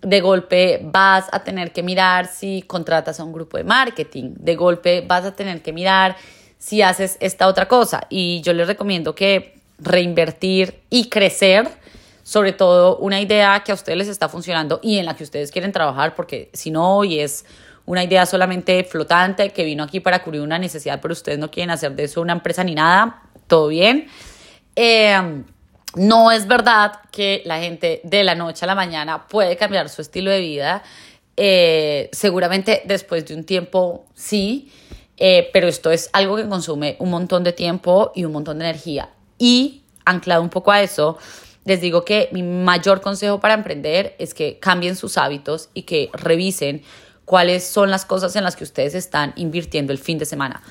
de 0.00 0.20
golpe 0.20 0.80
vas 0.82 1.26
a 1.30 1.44
tener 1.44 1.72
que 1.72 1.84
mirar 1.84 2.26
si 2.26 2.62
contratas 2.62 3.20
a 3.20 3.24
un 3.24 3.32
grupo 3.32 3.56
de 3.56 3.62
marketing, 3.62 4.34
de 4.36 4.56
golpe 4.56 5.04
vas 5.06 5.24
a 5.24 5.32
tener 5.32 5.62
que 5.62 5.72
mirar 5.72 6.16
si 6.58 6.82
haces 6.82 7.16
esta 7.20 7.46
otra 7.46 7.68
cosa. 7.68 8.08
Y 8.10 8.40
yo 8.42 8.52
les 8.52 8.66
recomiendo 8.66 9.14
que 9.14 9.54
reinvertir 9.78 10.80
y 10.90 11.08
crecer, 11.08 11.68
sobre 12.22 12.52
todo 12.52 12.96
una 12.98 13.20
idea 13.20 13.62
que 13.64 13.72
a 13.72 13.74
ustedes 13.74 13.98
les 13.98 14.08
está 14.08 14.28
funcionando 14.28 14.80
y 14.82 14.98
en 14.98 15.06
la 15.06 15.16
que 15.16 15.24
ustedes 15.24 15.50
quieren 15.50 15.72
trabajar, 15.72 16.14
porque 16.14 16.50
si 16.52 16.70
no 16.70 16.96
hoy 16.96 17.20
es 17.20 17.44
una 17.84 18.04
idea 18.04 18.26
solamente 18.26 18.84
flotante 18.84 19.50
que 19.50 19.64
vino 19.64 19.82
aquí 19.82 20.00
para 20.00 20.22
cubrir 20.22 20.42
una 20.42 20.58
necesidad, 20.58 21.00
pero 21.00 21.12
ustedes 21.12 21.38
no 21.38 21.50
quieren 21.50 21.70
hacer 21.70 21.92
de 21.96 22.04
eso 22.04 22.20
una 22.20 22.32
empresa 22.32 22.62
ni 22.64 22.74
nada, 22.74 23.22
todo 23.48 23.68
bien. 23.68 24.06
Eh, 24.76 25.42
no 25.94 26.30
es 26.30 26.46
verdad 26.46 27.00
que 27.10 27.42
la 27.44 27.60
gente 27.60 28.00
de 28.04 28.24
la 28.24 28.34
noche 28.34 28.64
a 28.64 28.68
la 28.68 28.74
mañana 28.74 29.26
puede 29.26 29.56
cambiar 29.56 29.88
su 29.88 30.00
estilo 30.00 30.30
de 30.30 30.40
vida. 30.40 30.82
Eh, 31.36 32.08
seguramente 32.12 32.82
después 32.84 33.26
de 33.26 33.34
un 33.34 33.44
tiempo 33.44 34.06
sí, 34.14 34.70
eh, 35.16 35.50
pero 35.52 35.68
esto 35.68 35.90
es 35.90 36.08
algo 36.12 36.36
que 36.36 36.48
consume 36.48 36.96
un 36.98 37.10
montón 37.10 37.44
de 37.44 37.52
tiempo 37.52 38.12
y 38.14 38.24
un 38.24 38.32
montón 38.32 38.58
de 38.58 38.66
energía. 38.66 39.10
Y 39.38 39.82
anclado 40.04 40.42
un 40.42 40.50
poco 40.50 40.72
a 40.72 40.82
eso, 40.82 41.18
les 41.64 41.80
digo 41.80 42.04
que 42.04 42.28
mi 42.32 42.42
mayor 42.42 43.00
consejo 43.00 43.40
para 43.40 43.54
emprender 43.54 44.16
es 44.18 44.34
que 44.34 44.58
cambien 44.58 44.96
sus 44.96 45.16
hábitos 45.18 45.70
y 45.74 45.82
que 45.82 46.10
revisen 46.12 46.82
cuáles 47.24 47.64
son 47.64 47.90
las 47.90 48.04
cosas 48.04 48.34
en 48.36 48.44
las 48.44 48.56
que 48.56 48.64
ustedes 48.64 48.94
están 48.94 49.32
invirtiendo 49.36 49.92
el 49.92 49.98
fin 49.98 50.18
de 50.18 50.24
semana. 50.24 50.62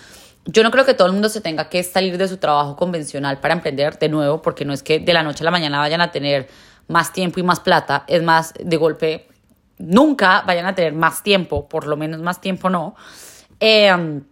Yo 0.45 0.63
no 0.63 0.71
creo 0.71 0.85
que 0.85 0.93
todo 0.93 1.07
el 1.07 1.13
mundo 1.13 1.29
se 1.29 1.39
tenga 1.39 1.69
que 1.69 1.83
salir 1.83 2.17
de 2.17 2.27
su 2.27 2.37
trabajo 2.37 2.75
convencional 2.75 3.39
para 3.39 3.53
emprender 3.53 3.99
de 3.99 4.09
nuevo, 4.09 4.41
porque 4.41 4.65
no 4.65 4.73
es 4.73 4.83
que 4.83 4.99
de 4.99 5.13
la 5.13 5.23
noche 5.23 5.43
a 5.43 5.45
la 5.45 5.51
mañana 5.51 5.77
vayan 5.77 6.01
a 6.01 6.11
tener 6.11 6.49
más 6.87 7.13
tiempo 7.13 7.39
y 7.39 7.43
más 7.43 7.59
plata, 7.59 8.03
es 8.07 8.23
más, 8.23 8.53
de 8.59 8.77
golpe, 8.77 9.27
nunca 9.77 10.43
vayan 10.45 10.65
a 10.65 10.75
tener 10.75 10.93
más 10.93 11.23
tiempo, 11.23 11.69
por 11.69 11.87
lo 11.87 11.95
menos 11.95 12.21
más 12.21 12.41
tiempo 12.41 12.69
no. 12.69 12.95
Em, 13.59 14.23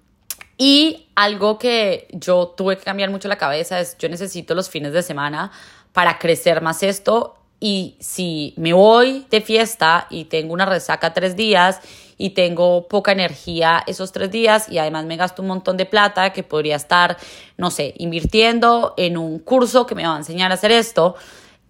y 0.58 1.08
algo 1.16 1.58
que 1.58 2.08
yo 2.12 2.54
tuve 2.58 2.78
que 2.78 2.84
cambiar 2.84 3.10
mucho 3.12 3.28
la 3.28 3.38
cabeza 3.38 3.80
es, 3.80 3.98
yo 3.98 4.10
necesito 4.10 4.56
los 4.56 4.70
fines 4.70 4.92
de 4.92 5.04
semana 5.04 5.52
para 5.94 6.20
crecer 6.20 6.62
más 6.62 6.84
esto. 6.84 7.36
Y 7.60 7.98
si 8.00 8.54
me 8.58 8.74
voy 8.74 9.26
de 9.30 9.42
fiesta 9.42 10.08
y 10.10 10.26
tengo 10.26 10.54
una 10.54 10.66
resaca 10.66 11.14
tres 11.14 11.36
días 11.36 11.82
y 12.18 12.32
tengo 12.32 12.88
poca 12.88 13.12
energía 13.12 13.84
esos 13.86 14.12
tres 14.12 14.32
días 14.32 14.70
y 14.70 14.78
además 14.78 15.06
me 15.06 15.18
gasto 15.18 15.42
un 15.42 15.48
montón 15.48 15.78
de 15.78 15.86
plata 15.86 16.32
que 16.32 16.44
podría 16.44 16.76
estar, 16.76 17.18
no 17.58 17.72
sé, 17.72 17.94
invirtiendo 17.98 18.94
en 18.98 19.18
un 19.18 19.40
curso 19.40 19.86
que 19.86 19.96
me 19.96 20.06
va 20.06 20.16
a 20.16 20.18
enseñar 20.18 20.52
a 20.52 20.56
hacer 20.56 20.72
esto, 20.72 21.16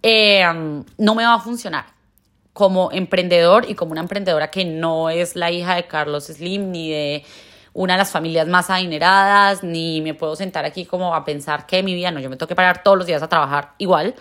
eh, 0.02 0.44
no 0.98 1.14
me 1.14 1.24
va 1.24 1.34
a 1.34 1.40
funcionar. 1.40 1.86
Como 2.52 2.90
emprendedor 2.92 3.70
y 3.70 3.74
como 3.74 3.92
una 3.92 4.00
emprendedora 4.00 4.50
que 4.50 4.64
no 4.64 5.08
es 5.08 5.36
la 5.36 5.52
hija 5.52 5.76
de 5.76 5.86
Carlos 5.86 6.24
Slim 6.24 6.72
ni 6.72 6.90
de 6.90 7.24
una 7.72 7.94
de 7.94 7.98
las 7.98 8.10
familias 8.10 8.48
más 8.48 8.70
adineradas, 8.70 9.62
ni 9.62 10.00
me 10.00 10.14
puedo 10.14 10.36
sentar 10.36 10.64
aquí 10.64 10.84
como 10.84 11.14
a 11.14 11.24
pensar 11.24 11.66
que 11.66 11.82
mi 11.82 11.94
vida 11.94 12.10
no, 12.10 12.20
yo 12.20 12.30
me 12.30 12.36
tengo 12.36 12.48
que 12.48 12.56
parar 12.56 12.82
todos 12.82 12.98
los 12.98 13.06
días 13.06 13.22
a 13.22 13.28
trabajar 13.28 13.74
igual. 13.78 14.14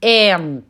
Eh, 0.00 0.60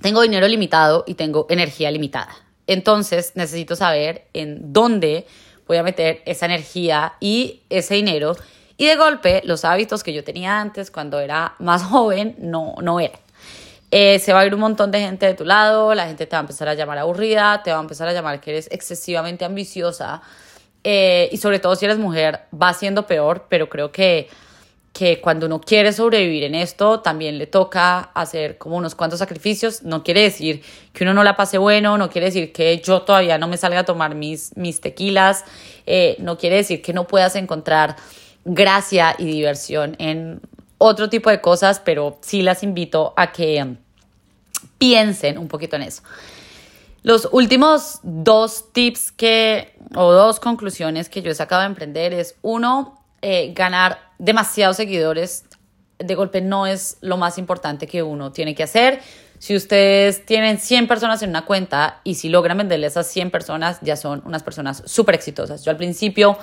tengo 0.00 0.20
dinero 0.20 0.46
limitado 0.48 1.04
y 1.06 1.14
tengo 1.14 1.46
energía 1.48 1.90
limitada. 1.90 2.34
Entonces 2.66 3.32
necesito 3.34 3.76
saber 3.76 4.26
en 4.32 4.72
dónde 4.72 5.26
voy 5.66 5.78
a 5.78 5.82
meter 5.82 6.22
esa 6.26 6.46
energía 6.46 7.14
y 7.20 7.62
ese 7.70 7.94
dinero. 7.94 8.36
Y 8.76 8.86
de 8.86 8.96
golpe, 8.96 9.42
los 9.44 9.64
hábitos 9.64 10.02
que 10.02 10.12
yo 10.12 10.24
tenía 10.24 10.60
antes 10.60 10.90
cuando 10.90 11.20
era 11.20 11.54
más 11.58 11.82
joven 11.90 12.36
no, 12.38 12.74
no 12.82 13.00
eran. 13.00 13.20
Eh, 13.90 14.18
se 14.18 14.32
va 14.32 14.40
a 14.40 14.46
ir 14.46 14.54
un 14.54 14.60
montón 14.60 14.90
de 14.90 15.00
gente 15.00 15.26
de 15.26 15.34
tu 15.34 15.44
lado, 15.44 15.94
la 15.94 16.06
gente 16.06 16.26
te 16.26 16.34
va 16.34 16.38
a 16.38 16.40
empezar 16.40 16.66
a 16.66 16.74
llamar 16.74 16.96
aburrida, 16.96 17.62
te 17.62 17.70
va 17.72 17.78
a 17.78 17.82
empezar 17.82 18.08
a 18.08 18.12
llamar 18.14 18.40
que 18.40 18.52
eres 18.52 18.68
excesivamente 18.72 19.44
ambiciosa. 19.44 20.22
Eh, 20.84 21.28
y 21.32 21.36
sobre 21.36 21.58
todo 21.58 21.76
si 21.76 21.84
eres 21.84 21.98
mujer, 21.98 22.40
va 22.52 22.74
siendo 22.74 23.06
peor, 23.06 23.46
pero 23.48 23.68
creo 23.68 23.92
que 23.92 24.28
que 24.92 25.20
cuando 25.20 25.46
uno 25.46 25.60
quiere 25.60 25.92
sobrevivir 25.92 26.44
en 26.44 26.54
esto, 26.54 27.00
también 27.00 27.38
le 27.38 27.46
toca 27.46 28.10
hacer 28.14 28.58
como 28.58 28.76
unos 28.76 28.94
cuantos 28.94 29.20
sacrificios. 29.20 29.82
No 29.82 30.04
quiere 30.04 30.22
decir 30.22 30.62
que 30.92 31.04
uno 31.04 31.14
no 31.14 31.24
la 31.24 31.34
pase 31.34 31.56
bueno, 31.58 31.96
no 31.96 32.10
quiere 32.10 32.26
decir 32.26 32.52
que 32.52 32.78
yo 32.80 33.02
todavía 33.02 33.38
no 33.38 33.48
me 33.48 33.56
salga 33.56 33.80
a 33.80 33.84
tomar 33.84 34.14
mis, 34.14 34.54
mis 34.56 34.80
tequilas, 34.80 35.44
eh, 35.86 36.16
no 36.18 36.36
quiere 36.36 36.56
decir 36.56 36.82
que 36.82 36.92
no 36.92 37.06
puedas 37.06 37.36
encontrar 37.36 37.96
gracia 38.44 39.14
y 39.18 39.24
diversión 39.24 39.96
en 39.98 40.40
otro 40.76 41.08
tipo 41.08 41.30
de 41.30 41.40
cosas, 41.40 41.80
pero 41.80 42.18
sí 42.20 42.42
las 42.42 42.62
invito 42.62 43.14
a 43.16 43.32
que 43.32 43.76
piensen 44.76 45.38
un 45.38 45.48
poquito 45.48 45.76
en 45.76 45.82
eso. 45.82 46.02
Los 47.02 47.28
últimos 47.32 47.98
dos 48.02 48.72
tips 48.72 49.10
que, 49.12 49.76
o 49.94 50.12
dos 50.12 50.38
conclusiones 50.38 51.08
que 51.08 51.20
yo 51.22 51.30
he 51.30 51.34
sacado 51.34 51.62
de 51.62 51.66
emprender 51.66 52.14
es, 52.14 52.36
uno, 52.42 53.04
eh, 53.22 53.52
ganar 53.54 53.98
demasiados 54.18 54.76
seguidores 54.76 55.44
de 55.98 56.14
golpe 56.14 56.40
no 56.40 56.66
es 56.66 56.98
lo 57.00 57.16
más 57.16 57.38
importante 57.38 57.86
que 57.86 58.02
uno 58.02 58.32
tiene 58.32 58.54
que 58.54 58.62
hacer. 58.62 59.00
Si 59.38 59.56
ustedes 59.56 60.24
tienen 60.24 60.58
100 60.58 60.86
personas 60.86 61.22
en 61.22 61.30
una 61.30 61.44
cuenta 61.44 62.00
y 62.04 62.14
si 62.14 62.28
logran 62.28 62.58
venderle 62.58 62.86
a 62.86 62.88
esas 62.88 63.08
100 63.08 63.30
personas, 63.30 63.78
ya 63.82 63.96
son 63.96 64.22
unas 64.24 64.42
personas 64.42 64.82
súper 64.86 65.16
exitosas. 65.16 65.64
Yo 65.64 65.70
al 65.70 65.76
principio 65.76 66.38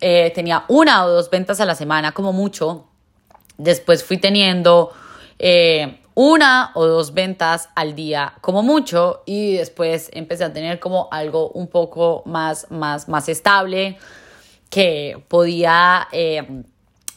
eh, 0.00 0.32
tenía 0.34 0.64
una 0.68 1.04
o 1.04 1.10
dos 1.10 1.30
ventas 1.30 1.60
a 1.60 1.64
la 1.64 1.74
semana 1.74 2.12
como 2.12 2.32
mucho. 2.32 2.86
Después 3.56 4.02
fui 4.02 4.18
teniendo 4.18 4.92
eh, 5.38 6.00
una 6.14 6.70
o 6.74 6.86
dos 6.86 7.12
ventas 7.12 7.68
al 7.74 7.94
día 7.94 8.34
como 8.40 8.62
mucho 8.62 9.22
y 9.26 9.56
después 9.56 10.10
empecé 10.12 10.44
a 10.44 10.52
tener 10.52 10.78
como 10.78 11.08
algo 11.10 11.50
un 11.50 11.66
poco 11.66 12.22
más, 12.24 12.70
más, 12.70 13.08
más 13.08 13.28
estable 13.28 13.98
que 14.70 15.22
podía, 15.28 16.08
eh, 16.12 16.62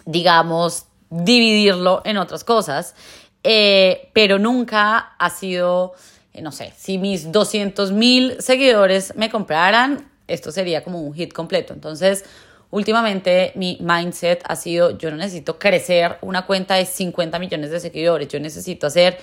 digamos, 0.05 0.85
dividirlo 1.09 2.01
en 2.05 2.17
otras 2.17 2.43
cosas, 2.43 2.95
eh, 3.43 4.09
pero 4.13 4.39
nunca 4.39 5.15
ha 5.17 5.29
sido, 5.29 5.93
eh, 6.33 6.41
no 6.41 6.51
sé, 6.51 6.73
si 6.75 6.97
mis 6.97 7.31
200 7.31 7.91
mil 7.91 8.41
seguidores 8.41 9.15
me 9.15 9.29
compraran, 9.29 10.09
esto 10.27 10.51
sería 10.51 10.83
como 10.83 11.01
un 11.01 11.13
hit 11.13 11.33
completo. 11.33 11.73
Entonces, 11.73 12.25
últimamente 12.71 13.51
mi 13.55 13.77
mindset 13.81 14.43
ha 14.47 14.55
sido, 14.55 14.97
yo 14.97 15.09
no 15.11 15.17
necesito 15.17 15.59
crecer 15.59 16.17
una 16.21 16.45
cuenta 16.45 16.75
de 16.75 16.85
50 16.85 17.39
millones 17.39 17.71
de 17.71 17.79
seguidores, 17.79 18.27
yo 18.27 18.39
necesito 18.39 18.87
hacer 18.87 19.17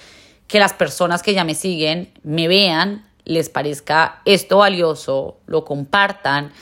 que 0.47 0.59
las 0.59 0.73
personas 0.73 1.23
que 1.23 1.35
ya 1.35 1.45
me 1.45 1.55
siguen 1.55 2.13
me 2.23 2.49
vean, 2.49 3.07
les 3.25 3.49
parezca 3.49 4.21
esto 4.27 4.59
valioso, 4.59 5.39
lo 5.47 5.65
compartan 5.65 6.53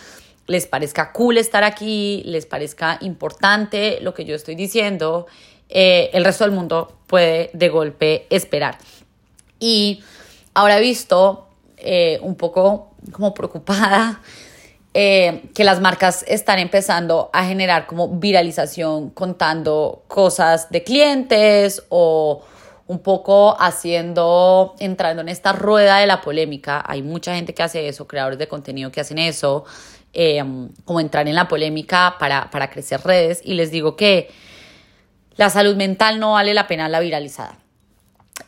les 0.46 0.66
parezca 0.66 1.12
cool 1.12 1.38
estar 1.38 1.64
aquí, 1.64 2.22
les 2.26 2.46
parezca 2.46 2.98
importante 3.00 3.98
lo 4.02 4.12
que 4.14 4.24
yo 4.24 4.34
estoy 4.34 4.54
diciendo, 4.54 5.26
eh, 5.68 6.10
el 6.12 6.24
resto 6.24 6.44
del 6.44 6.52
mundo 6.52 6.98
puede 7.06 7.50
de 7.52 7.68
golpe 7.68 8.26
esperar. 8.30 8.78
Y 9.58 10.02
ahora 10.54 10.78
he 10.78 10.80
visto 10.80 11.48
eh, 11.76 12.18
un 12.22 12.34
poco 12.34 12.90
como 13.12 13.32
preocupada 13.32 14.20
eh, 14.94 15.44
que 15.54 15.64
las 15.64 15.80
marcas 15.80 16.24
están 16.28 16.58
empezando 16.58 17.30
a 17.32 17.44
generar 17.44 17.86
como 17.86 18.08
viralización 18.08 19.10
contando 19.10 20.04
cosas 20.08 20.70
de 20.70 20.82
clientes 20.82 21.82
o 21.88 22.42
un 22.86 22.98
poco 22.98 23.56
haciendo, 23.58 24.74
entrando 24.78 25.22
en 25.22 25.28
esta 25.28 25.52
rueda 25.52 25.98
de 25.98 26.06
la 26.06 26.20
polémica. 26.20 26.82
Hay 26.86 27.02
mucha 27.02 27.34
gente 27.34 27.54
que 27.54 27.62
hace 27.62 27.88
eso, 27.88 28.06
creadores 28.06 28.38
de 28.38 28.48
contenido 28.48 28.90
que 28.90 29.00
hacen 29.00 29.18
eso, 29.18 29.64
Em, 30.14 30.68
como 30.84 31.00
entrar 31.00 31.26
en 31.26 31.34
la 31.34 31.48
polémica 31.48 32.16
para, 32.18 32.50
para 32.50 32.68
crecer 32.68 33.00
redes 33.00 33.40
y 33.42 33.54
les 33.54 33.70
digo 33.70 33.96
que 33.96 34.28
la 35.36 35.48
salud 35.48 35.74
mental 35.74 36.20
no 36.20 36.32
vale 36.32 36.52
la 36.52 36.66
pena 36.66 36.86
la 36.90 37.00
viralizada. 37.00 37.58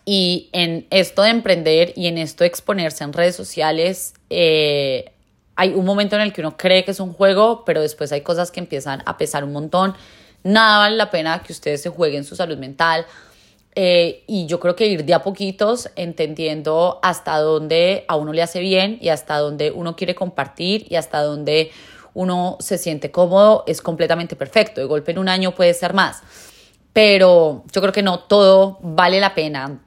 Y 0.04 0.50
en 0.52 0.86
esto 0.90 1.22
de 1.22 1.30
emprender 1.30 1.94
y 1.96 2.08
en 2.08 2.18
esto 2.18 2.44
de 2.44 2.48
exponerse 2.48 3.02
en 3.02 3.14
redes 3.14 3.34
sociales, 3.34 4.12
eh, 4.28 5.13
hay 5.56 5.72
un 5.74 5.84
momento 5.84 6.16
en 6.16 6.22
el 6.22 6.32
que 6.32 6.40
uno 6.40 6.56
cree 6.56 6.84
que 6.84 6.90
es 6.90 7.00
un 7.00 7.12
juego, 7.12 7.64
pero 7.64 7.80
después 7.80 8.10
hay 8.12 8.22
cosas 8.22 8.50
que 8.50 8.60
empiezan 8.60 9.02
a 9.06 9.16
pesar 9.16 9.44
un 9.44 9.52
montón. 9.52 9.94
Nada 10.42 10.78
vale 10.78 10.96
la 10.96 11.10
pena 11.10 11.42
que 11.42 11.52
ustedes 11.52 11.82
se 11.82 11.90
jueguen 11.90 12.24
su 12.24 12.36
salud 12.36 12.58
mental. 12.58 13.06
Eh, 13.76 14.22
y 14.26 14.46
yo 14.46 14.60
creo 14.60 14.76
que 14.76 14.86
ir 14.86 15.04
de 15.04 15.14
a 15.14 15.22
poquitos 15.22 15.90
entendiendo 15.96 17.00
hasta 17.02 17.38
dónde 17.38 18.04
a 18.06 18.14
uno 18.14 18.32
le 18.32 18.40
hace 18.40 18.60
bien 18.60 18.98
y 19.00 19.08
hasta 19.08 19.38
dónde 19.38 19.72
uno 19.72 19.96
quiere 19.96 20.14
compartir 20.14 20.86
y 20.88 20.94
hasta 20.94 21.22
dónde 21.22 21.72
uno 22.14 22.56
se 22.60 22.78
siente 22.78 23.10
cómodo 23.10 23.64
es 23.66 23.82
completamente 23.82 24.36
perfecto. 24.36 24.80
De 24.80 24.86
golpe 24.86 25.10
en 25.10 25.18
un 25.18 25.28
año 25.28 25.54
puede 25.54 25.74
ser 25.74 25.92
más. 25.92 26.22
Pero 26.92 27.64
yo 27.72 27.80
creo 27.80 27.92
que 27.92 28.02
no 28.02 28.20
todo 28.20 28.78
vale 28.80 29.18
la 29.18 29.34
pena. 29.34 29.80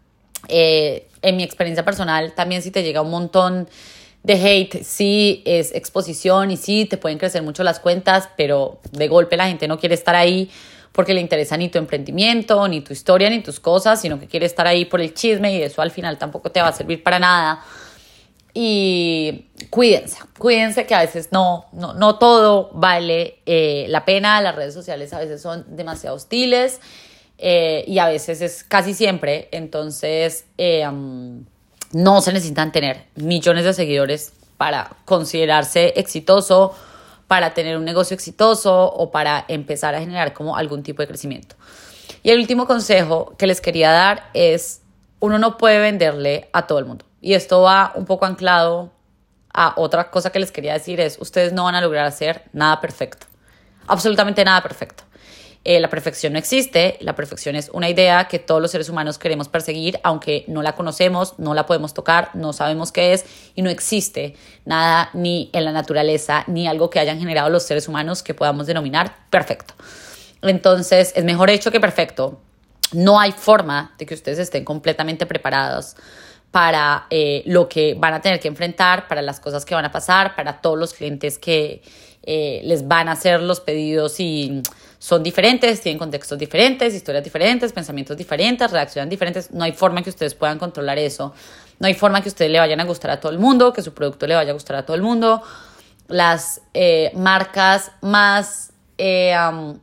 Eh, 0.50 1.08
en 1.22 1.38
mi 1.38 1.44
experiencia 1.44 1.84
personal, 1.84 2.34
también 2.34 2.62
si 2.62 2.72
te 2.72 2.84
llega 2.84 3.02
un 3.02 3.10
montón 3.10 3.68
de 4.24 4.34
hate, 4.34 4.84
sí 4.84 5.42
es 5.46 5.74
exposición 5.74 6.52
y 6.52 6.58
sí 6.58 6.86
te 6.86 6.98
pueden 6.98 7.18
crecer 7.18 7.44
mucho 7.44 7.64
las 7.64 7.80
cuentas, 7.80 8.30
pero 8.36 8.80
de 8.92 9.08
golpe 9.08 9.38
la 9.38 9.48
gente 9.48 9.68
no 9.68 9.80
quiere 9.80 9.96
estar 9.96 10.16
ahí 10.16 10.50
porque 10.92 11.14
le 11.14 11.22
interesa 11.22 11.56
ni 11.58 11.70
tu 11.70 11.78
emprendimiento, 11.78 12.68
ni 12.68 12.82
tu 12.82 12.92
historia, 12.92 13.30
ni 13.30 13.42
tus 13.42 13.60
cosas, 13.60 14.02
sino 14.02 14.20
que 14.20 14.28
quiere 14.28 14.48
estar 14.48 14.66
ahí 14.66 14.86
por 14.86 15.00
el 15.00 15.14
chisme 15.14 15.56
y 15.56 15.62
eso 15.62 15.82
al 15.82 15.92
final 15.92 16.18
tampoco 16.18 16.52
te 16.52 16.60
va 16.60 16.70
a 16.70 16.74
servir 16.74 17.04
para 17.04 17.20
nada. 17.20 17.64
Y 18.54 19.46
cuídense, 19.70 20.18
cuídense 20.40 20.88
que 20.88 20.96
a 20.96 21.02
veces 21.02 21.30
no, 21.32 21.68
no, 21.72 21.94
no 21.94 22.18
todo 22.18 22.72
vale 22.74 23.38
eh, 23.46 23.86
la 23.90 24.04
pena, 24.06 24.42
las 24.42 24.56
redes 24.56 24.74
sociales 24.74 25.14
a 25.14 25.20
veces 25.20 25.40
son 25.40 25.64
demasiado 25.76 26.16
hostiles 26.16 26.82
eh, 27.38 27.86
y 27.86 28.00
a 28.00 28.08
veces 28.08 28.42
es 28.42 28.64
casi 28.64 28.96
siempre, 28.96 29.50
entonces 29.52 30.46
eh, 30.58 30.90
no 31.94 32.22
se 32.22 32.34
necesitan 32.34 32.72
tener 32.72 33.06
millones 33.16 33.66
de 33.66 33.74
seguidores 33.74 34.34
para 34.58 34.90
considerarse 35.06 35.94
exitoso 35.96 36.76
para 37.28 37.54
tener 37.54 37.78
un 37.78 37.86
negocio 37.86 38.16
exitoso 38.16 38.86
o 38.86 39.12
para 39.12 39.46
empezar 39.48 39.94
a 39.96 40.00
generar 40.00 40.34
como 40.34 40.56
algún 40.56 40.84
tipo 40.84 41.02
de 41.02 41.08
crecimiento. 41.08 41.56
Y 42.24 42.32
el 42.32 42.40
último 42.40 42.66
consejo 42.66 43.36
que 43.38 43.48
les 43.48 43.62
quería 43.62 43.92
dar 43.92 44.30
es, 44.34 44.82
uno 45.20 45.38
no 45.38 45.58
puede 45.58 45.80
venderle 45.80 46.50
a 46.54 46.68
todo 46.68 46.80
el 46.80 46.86
mundo. 46.86 47.06
Y 47.22 47.34
esto 47.34 47.62
va 47.62 47.92
un 47.96 48.06
poco 48.06 48.26
anclado 48.26 48.92
a 49.54 49.74
otra 49.76 50.10
cosa 50.10 50.32
que 50.32 50.40
les 50.40 50.52
quería 50.52 50.74
decir, 50.74 51.00
es, 51.00 51.18
ustedes 51.20 51.52
no 51.52 51.66
van 51.66 51.76
a 51.76 51.82
lograr 51.82 52.06
hacer 52.06 52.44
nada 52.54 52.80
perfecto. 52.80 53.28
Absolutamente 53.88 54.44
nada 54.46 54.62
perfecto. 54.62 55.04
Eh, 55.70 55.82
la 55.82 55.90
perfección 55.90 56.32
no 56.32 56.40
existe, 56.40 56.96
la 57.02 57.14
perfección 57.14 57.58
es 57.58 57.70
una 57.74 57.90
idea 57.90 58.30
que 58.30 58.40
todos 58.40 58.62
los 58.62 58.72
seres 58.72 58.88
humanos 58.88 59.18
queremos 59.18 59.50
perseguir, 59.50 60.00
aunque 60.02 60.46
no 60.48 60.62
la 60.62 60.76
conocemos, 60.76 61.38
no 61.40 61.54
la 61.54 61.66
podemos 61.66 61.94
tocar, 61.94 62.30
no 62.36 62.54
sabemos 62.54 62.94
qué 62.94 63.12
es 63.12 63.26
y 63.54 63.62
no 63.64 63.70
existe 63.70 64.38
nada 64.64 65.10
ni 65.12 65.50
en 65.52 65.66
la 65.66 65.74
naturaleza 65.74 66.46
ni 66.48 66.70
algo 66.70 66.90
que 66.90 67.02
hayan 67.02 67.20
generado 67.20 67.50
los 67.50 67.64
seres 67.64 67.90
humanos 67.90 68.24
que 68.24 68.34
podamos 68.34 68.66
denominar 68.66 69.14
perfecto. 69.30 69.74
Entonces, 70.42 71.12
es 71.18 71.26
mejor 71.26 71.50
hecho 71.50 71.70
que 71.70 71.82
perfecto. 71.82 72.40
No 72.94 73.20
hay 73.20 73.34
forma 73.34 73.94
de 73.98 74.06
que 74.06 74.14
ustedes 74.14 74.40
estén 74.40 74.64
completamente 74.64 75.26
preparados 75.26 75.98
para 76.50 77.08
eh, 77.10 77.44
lo 77.46 77.68
que 77.68 77.94
van 77.94 78.14
a 78.14 78.22
tener 78.22 78.40
que 78.40 78.48
enfrentar, 78.48 79.10
para 79.10 79.22
las 79.22 79.42
cosas 79.42 79.66
que 79.66 79.76
van 79.76 79.84
a 79.84 79.92
pasar, 79.92 80.34
para 80.34 80.62
todos 80.62 80.80
los 80.80 80.94
clientes 80.94 81.38
que 81.38 81.82
eh, 82.24 82.62
les 82.64 82.88
van 82.88 83.10
a 83.10 83.14
hacer 83.14 83.42
los 83.42 83.60
pedidos 83.60 84.22
y 84.22 84.62
son 85.00 85.24
diferentes, 85.24 85.82
tienen 85.82 86.00
contextos 86.00 86.38
diferentes, 86.38 86.94
historias 86.94 87.24
diferentes, 87.24 87.72
pensamientos 87.72 88.18
diferentes, 88.18 88.72
reaccionan 88.72 89.10
diferentes. 89.10 89.52
No 89.52 89.64
hay 89.64 89.72
forma 89.72 90.02
que 90.02 90.10
ustedes 90.10 90.34
puedan 90.34 90.58
controlar 90.58 90.98
eso. 90.98 91.34
No 91.80 91.88
hay 91.88 91.94
forma 91.94 92.22
que 92.22 92.30
ustedes 92.30 92.52
le 92.52 92.60
vayan 92.60 92.80
a 92.80 92.86
gustar 92.86 93.12
a 93.12 93.20
todo 93.20 93.32
el 93.32 93.40
mundo, 93.40 93.74
que 93.74 93.82
su 93.82 93.94
producto 93.94 94.26
le 94.26 94.36
vaya 94.36 94.52
a 94.52 94.54
gustar 94.54 94.78
a 94.78 94.86
todo 94.86 94.96
el 94.96 95.04
mundo. 95.04 95.44
Las 96.08 96.62
eh, 96.74 97.12
marcas 97.14 97.92
más 98.02 98.72
eh, 98.98 99.36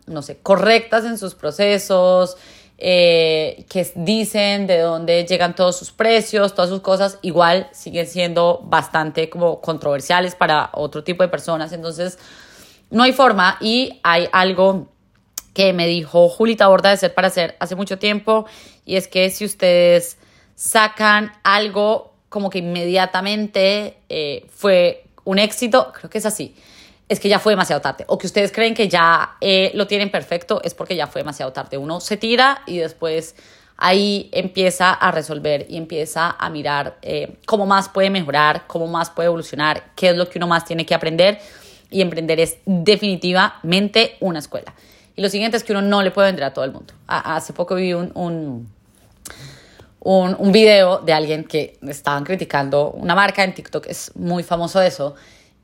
no 0.07 0.23
sé, 0.23 0.39
correctas 0.39 1.05
en 1.05 1.19
sus 1.19 1.35
procesos, 1.35 2.37
eh, 2.79 3.65
que 3.69 3.89
dicen 3.95 4.67
de 4.67 4.81
dónde 4.81 5.25
llegan 5.25 5.55
todos 5.55 5.77
sus 5.77 5.93
precios, 5.93 6.55
todas 6.55 6.71
sus 6.71 6.81
cosas, 6.81 7.19
igual 7.23 7.69
siguen 7.73 8.09
siendo 8.09 8.61
bastante 8.65 9.31
como 9.31 9.61
controversiales 9.61 10.35
para 10.35 10.71
otro 10.73 11.05
tipo 11.05 11.23
de 11.23 11.29
personas. 11.29 11.73
Entonces, 11.73 12.19
no 12.91 13.05
hay 13.05 13.13
forma 13.13 13.57
y 13.61 14.01
hay 14.03 14.29
algo 14.33 14.89
que 15.55 15.73
me 15.73 15.87
dijo 15.87 16.29
Julita 16.29 16.69
Borda 16.69 16.91
de 16.91 16.99
Ser 16.99 17.15
para 17.15 17.29
Hacer 17.29 17.57
hace 17.61 17.75
mucho 17.77 17.99
tiempo 17.99 18.45
y 18.85 18.97
es 18.97 19.09
que 19.09 19.31
si 19.31 19.47
ustedes 19.47 20.19
sacan 20.55 21.33
algo 21.43 22.13
como 22.29 22.51
que 22.51 22.59
inmediatamente 22.59 23.97
eh, 24.09 24.47
fue 24.51 25.05
un 25.25 25.39
éxito, 25.39 25.93
creo 25.95 26.11
que 26.11 26.19
es 26.19 26.27
así 26.27 26.55
es 27.09 27.21
que 27.21 27.29
ya 27.29 27.39
fue 27.39 27.53
demasiado 27.53 27.83
tarde. 27.83 28.05
O 28.09 28.19
que 28.19 28.27
ustedes 28.27 28.53
creen 28.53 28.75
que 28.75 28.89
ya 28.89 29.37
eh, 29.41 29.71
lo 29.75 29.87
tienen 29.87 30.11
perfecto, 30.11 30.61
es 30.63 30.75
porque 30.75 30.97
ya 30.97 31.07
fue 31.07 31.21
demasiado 31.21 31.53
tarde. 31.53 31.77
Uno 31.77 32.01
se 32.01 32.17
tira 32.17 32.63
y 32.67 32.79
después 32.79 33.37
ahí 33.77 34.31
empieza 34.33 34.93
a 34.93 35.11
resolver 35.11 35.67
y 35.69 35.77
empieza 35.77 36.35
a 36.39 36.49
mirar 36.51 36.99
eh, 37.03 37.37
cómo 37.47 37.67
más 37.67 37.89
puede 37.89 38.11
mejorar, 38.11 38.67
cómo 38.67 38.87
más 38.87 39.11
puede 39.11 39.27
evolucionar, 39.27 39.93
qué 39.97 40.11
es 40.11 40.17
lo 40.17 40.29
que 40.29 40.39
uno 40.39 40.47
más 40.47 40.65
tiene 40.65 40.87
que 40.87 40.95
aprender. 40.95 41.39
Y 41.91 42.01
emprender 42.01 42.41
es 42.41 42.57
definitivamente 42.65 44.17
una 44.21 44.39
escuela. 44.39 44.75
Y 45.17 45.23
lo 45.23 45.29
siguiente 45.29 45.57
es 45.57 45.65
que 45.65 45.73
uno 45.73 45.83
no 45.83 46.03
le 46.03 46.11
puede 46.11 46.29
vender 46.29 46.45
a 46.45 46.53
todo 46.53 46.65
el 46.65 46.73
mundo. 46.73 46.95
hace 47.07 47.53
poco 47.53 47.75
vi 47.77 47.95
un, 47.95 48.11
un, 48.15 48.69
un, 50.01 50.37
un 50.39 50.53
video 50.53 50.99
de 50.99 51.13
alguien 51.13 51.45
que 51.45 51.79
estaban 51.83 52.25
criticando 52.25 52.91
una 52.91 53.15
marca 53.15 53.45
en 53.45 53.55
TikTok, 53.55 53.87
es 53.87 54.11
muy 54.17 54.43
famoso 54.43 54.83
eso 54.83 55.15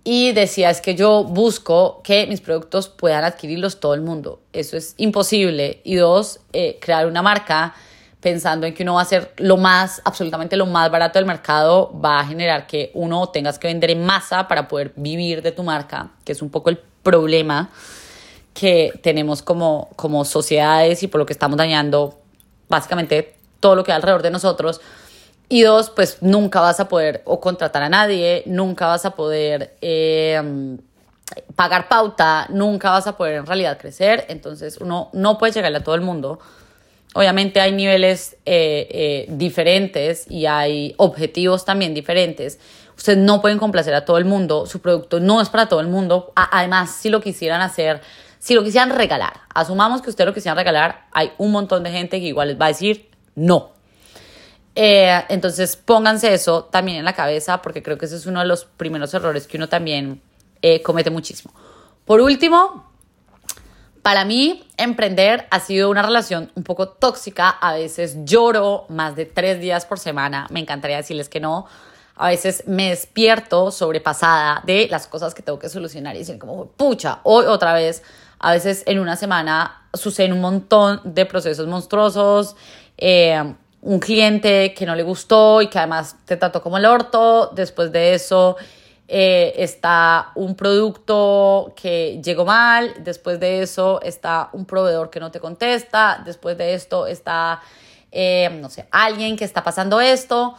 y 0.02 0.32
decía, 0.32 0.70
es 0.70 0.80
que 0.80 0.94
yo 0.94 1.24
busco 1.24 2.00
que 2.02 2.26
mis 2.26 2.40
productos 2.40 2.88
puedan 2.88 3.24
adquirirlos 3.24 3.80
todo 3.80 3.94
el 3.94 4.00
mundo. 4.00 4.40
Eso 4.52 4.76
es 4.76 4.94
imposible. 4.96 5.80
Y 5.84 5.96
dos, 5.96 6.40
eh, 6.52 6.78
crear 6.80 7.06
una 7.06 7.22
marca 7.22 7.74
pensando 8.20 8.66
en 8.66 8.74
que 8.74 8.82
uno 8.82 8.94
va 8.94 9.00
a 9.00 9.02
hacer 9.02 9.32
lo 9.36 9.56
más, 9.56 10.00
absolutamente 10.04 10.56
lo 10.56 10.66
más 10.66 10.90
barato 10.90 11.18
del 11.18 11.26
mercado, 11.26 11.92
va 12.02 12.20
a 12.20 12.26
generar 12.26 12.66
que 12.66 12.90
uno 12.94 13.28
tengas 13.28 13.58
que 13.58 13.68
vender 13.68 13.90
en 13.90 14.04
masa 14.04 14.48
para 14.48 14.68
poder 14.68 14.92
vivir 14.96 15.42
de 15.42 15.52
tu 15.52 15.62
marca, 15.62 16.10
que 16.24 16.32
es 16.32 16.42
un 16.42 16.50
poco 16.50 16.70
el 16.70 16.78
problema 17.02 17.70
que 18.54 18.92
tenemos 19.02 19.42
como, 19.42 19.90
como 19.96 20.24
sociedades 20.24 21.02
y 21.02 21.08
por 21.08 21.18
lo 21.18 21.26
que 21.26 21.32
estamos 21.32 21.56
dañando 21.56 22.18
básicamente 22.68 23.34
todo 23.60 23.74
lo 23.76 23.84
que 23.84 23.92
hay 23.92 23.96
alrededor 23.96 24.22
de 24.22 24.30
nosotros 24.30 24.80
y 25.48 25.62
dos, 25.62 25.90
pues 25.90 26.18
nunca 26.20 26.60
vas 26.60 26.78
a 26.78 26.88
poder 26.88 27.22
o 27.26 27.40
contratar 27.40 27.82
a 27.82 27.88
nadie, 27.88 28.44
nunca 28.46 28.86
vas 28.86 29.04
a 29.04 29.10
poder 29.10 29.74
eh, 29.80 30.40
pagar 31.56 31.88
pauta, 31.88 32.46
nunca 32.50 32.90
vas 32.90 33.08
a 33.08 33.16
poder 33.16 33.34
en 33.34 33.46
realidad 33.46 33.76
crecer. 33.76 34.26
Entonces 34.28 34.78
uno 34.80 35.10
no 35.12 35.38
puede 35.38 35.52
llegarle 35.52 35.78
a 35.78 35.82
todo 35.82 35.96
el 35.96 36.02
mundo. 36.02 36.38
Obviamente 37.14 37.60
hay 37.60 37.72
niveles 37.72 38.36
eh, 38.46 38.86
eh, 38.90 39.26
diferentes 39.30 40.30
y 40.30 40.46
hay 40.46 40.94
objetivos 40.98 41.64
también 41.64 41.94
diferentes. 41.94 42.60
Ustedes 42.96 43.18
no 43.18 43.40
pueden 43.40 43.58
complacer 43.58 43.94
a 43.94 44.04
todo 44.04 44.18
el 44.18 44.24
mundo. 44.26 44.66
Su 44.66 44.80
producto 44.80 45.18
no 45.18 45.40
es 45.40 45.48
para 45.48 45.68
todo 45.68 45.80
el 45.80 45.88
mundo. 45.88 46.32
además, 46.36 46.94
si 46.94 47.08
lo 47.08 47.20
quisieran 47.20 47.60
hacer, 47.60 48.02
si 48.40 48.54
lo 48.54 48.64
quisieran 48.64 48.90
regalar, 48.90 49.42
asumamos 49.54 50.02
que 50.02 50.10
ustedes 50.10 50.26
lo 50.26 50.34
quisieran 50.34 50.56
regalar, 50.56 51.06
hay 51.12 51.30
un 51.38 51.52
montón 51.52 51.84
de 51.84 51.92
gente 51.92 52.18
que 52.18 52.26
igual 52.26 52.48
les 52.48 52.60
va 52.60 52.64
a 52.64 52.68
decir 52.68 53.08
no 53.36 53.78
eh, 54.74 55.24
entonces 55.28 55.76
pónganse 55.76 56.32
eso 56.32 56.64
también 56.64 56.98
en 56.98 57.04
la 57.04 57.12
cabeza 57.12 57.60
porque 57.60 57.82
creo 57.82 57.98
que 57.98 58.06
ese 58.06 58.16
es 58.16 58.26
uno 58.26 58.40
de 58.40 58.46
los 58.46 58.64
primeros 58.64 59.12
errores 59.14 59.46
que 59.46 59.56
uno 59.56 59.68
también 59.68 60.22
eh, 60.62 60.82
comete 60.82 61.10
muchísimo. 61.10 61.52
Por 62.04 62.20
último, 62.20 62.90
para 64.02 64.24
mí 64.24 64.68
emprender 64.76 65.46
ha 65.50 65.60
sido 65.60 65.90
una 65.90 66.02
relación 66.02 66.50
un 66.54 66.62
poco 66.62 66.88
tóxica. 66.88 67.50
A 67.50 67.74
veces 67.74 68.18
lloro 68.24 68.86
más 68.88 69.16
de 69.16 69.26
tres 69.26 69.60
días 69.60 69.86
por 69.86 69.98
semana. 69.98 70.46
Me 70.50 70.60
encantaría 70.60 70.96
decirles 70.96 71.28
que 71.28 71.40
no. 71.40 71.66
A 72.16 72.28
veces 72.28 72.64
me 72.66 72.90
despierto 72.90 73.70
sobrepasada 73.70 74.62
de 74.64 74.88
las 74.90 75.06
cosas 75.06 75.34
que 75.34 75.42
tengo 75.42 75.58
que 75.58 75.68
solucionar 75.68 76.14
y 76.16 76.20
decir 76.20 76.38
como, 76.38 76.66
pucha, 76.66 77.20
hoy 77.24 77.46
otra 77.46 77.72
vez. 77.72 78.02
A 78.40 78.52
veces 78.52 78.82
en 78.86 78.98
una 78.98 79.16
semana 79.16 79.82
suceden 79.92 80.32
un 80.32 80.40
montón 80.40 81.02
de 81.04 81.26
procesos 81.26 81.66
monstruosos. 81.66 82.56
Eh, 82.96 83.54
un 83.82 83.98
cliente 83.98 84.74
que 84.74 84.86
no 84.86 84.94
le 84.94 85.02
gustó 85.02 85.62
y 85.62 85.68
que 85.68 85.78
además 85.78 86.16
te 86.24 86.38
trató 86.38 86.62
como 86.62 86.78
el 86.78 86.86
orto. 86.86 87.50
Después 87.54 87.92
de 87.92 88.14
eso 88.14 88.56
eh, 89.08 89.52
está 89.56 90.32
un 90.36 90.54
producto 90.54 91.74
que 91.76 92.18
llegó 92.24 92.46
mal. 92.46 92.94
Después 93.00 93.38
de 93.40 93.60
eso 93.60 94.00
está 94.00 94.48
un 94.54 94.64
proveedor 94.64 95.10
que 95.10 95.20
no 95.20 95.30
te 95.30 95.38
contesta. 95.38 96.22
Después 96.24 96.56
de 96.56 96.72
esto 96.72 97.06
está, 97.06 97.60
eh, 98.10 98.48
no 98.58 98.70
sé, 98.70 98.88
alguien 98.90 99.36
que 99.36 99.44
está 99.44 99.62
pasando 99.62 100.00
esto. 100.00 100.56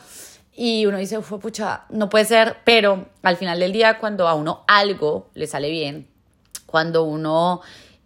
Y 0.54 0.86
uno 0.86 0.98
dice, 0.98 1.20
fue 1.22 1.40
pucha, 1.40 1.86
no 1.90 2.10
puede 2.10 2.26
ser. 2.26 2.58
Pero 2.64 3.08
al 3.24 3.38
final 3.38 3.60
del 3.60 3.72
día, 3.72 3.98
cuando 3.98 4.28
a 4.28 4.36
uno 4.36 4.66
algo 4.68 5.30
le 5.34 5.48
sale 5.48 5.72
bien, 5.72 6.11
cuando 6.72 7.04
uno 7.04 7.62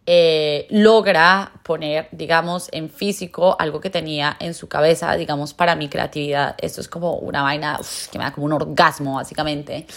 eh, 0.08 0.67
logra 0.69 1.51
poner, 1.63 2.10
digamos, 2.12 2.69
en 2.71 2.91
físico 2.91 3.56
algo 3.58 3.80
que 3.80 3.89
tenía 3.89 4.38
en 4.39 4.54
su 4.54 4.67
cabeza, 4.67 5.15
digamos, 5.15 5.54
para 5.54 5.75
mi 5.75 5.89
creatividad. 5.89 6.56
Esto 6.60 6.82
es 6.82 6.88
como 6.88 7.13
una 7.15 7.41
vaina 7.41 7.80
que 8.12 8.17
me 8.19 8.23
da 8.23 8.32
como 8.32 8.45
un 8.45 8.54
orgasmo, 8.54 9.15
básicamente. 9.15 9.88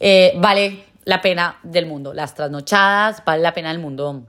Eh, 0.00 0.32
vale 0.38 0.86
la 1.04 1.22
pena 1.22 1.60
del 1.62 1.86
mundo. 1.86 2.12
Las 2.12 2.34
trasnochadas, 2.34 3.24
vale 3.24 3.42
la 3.42 3.54
pena 3.54 3.68
del 3.68 3.78
mundo. 3.78 4.24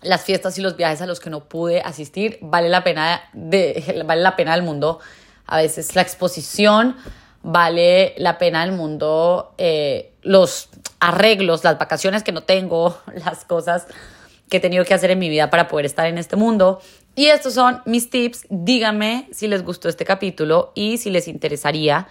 Las 0.00 0.22
fiestas 0.22 0.56
y 0.58 0.62
los 0.62 0.76
viajes 0.76 1.02
a 1.02 1.06
los 1.06 1.20
que 1.20 1.28
no 1.28 1.44
pude 1.44 1.82
asistir, 1.82 2.38
vale 2.40 2.70
la 2.70 2.82
pena, 2.82 3.22
de, 3.34 4.02
vale 4.06 4.22
la 4.22 4.36
pena 4.36 4.52
del 4.52 4.62
mundo. 4.62 5.00
A 5.46 5.58
veces 5.58 5.94
la 5.94 6.00
exposición, 6.00 6.96
vale 7.42 8.14
la 8.16 8.38
pena 8.38 8.64
del 8.64 8.72
mundo. 8.72 9.54
Eh, 9.58 10.13
los 10.24 10.68
arreglos, 11.00 11.62
las 11.62 11.78
vacaciones 11.78 12.22
que 12.22 12.32
no 12.32 12.42
tengo, 12.42 12.98
las 13.24 13.44
cosas 13.44 13.86
que 14.48 14.58
he 14.58 14.60
tenido 14.60 14.84
que 14.84 14.94
hacer 14.94 15.10
en 15.10 15.18
mi 15.18 15.28
vida 15.28 15.50
para 15.50 15.68
poder 15.68 15.86
estar 15.86 16.06
en 16.06 16.18
este 16.18 16.36
mundo. 16.36 16.80
Y 17.14 17.26
estos 17.26 17.54
son 17.54 17.80
mis 17.86 18.10
tips. 18.10 18.46
Díganme 18.50 19.28
si 19.32 19.46
les 19.46 19.64
gustó 19.64 19.88
este 19.88 20.04
capítulo 20.04 20.72
y 20.74 20.98
si 20.98 21.10
les 21.10 21.28
interesaría 21.28 22.08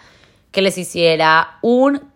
que 0.51 0.61
les 0.61 0.77
hiciera 0.77 1.57
un 1.61 2.11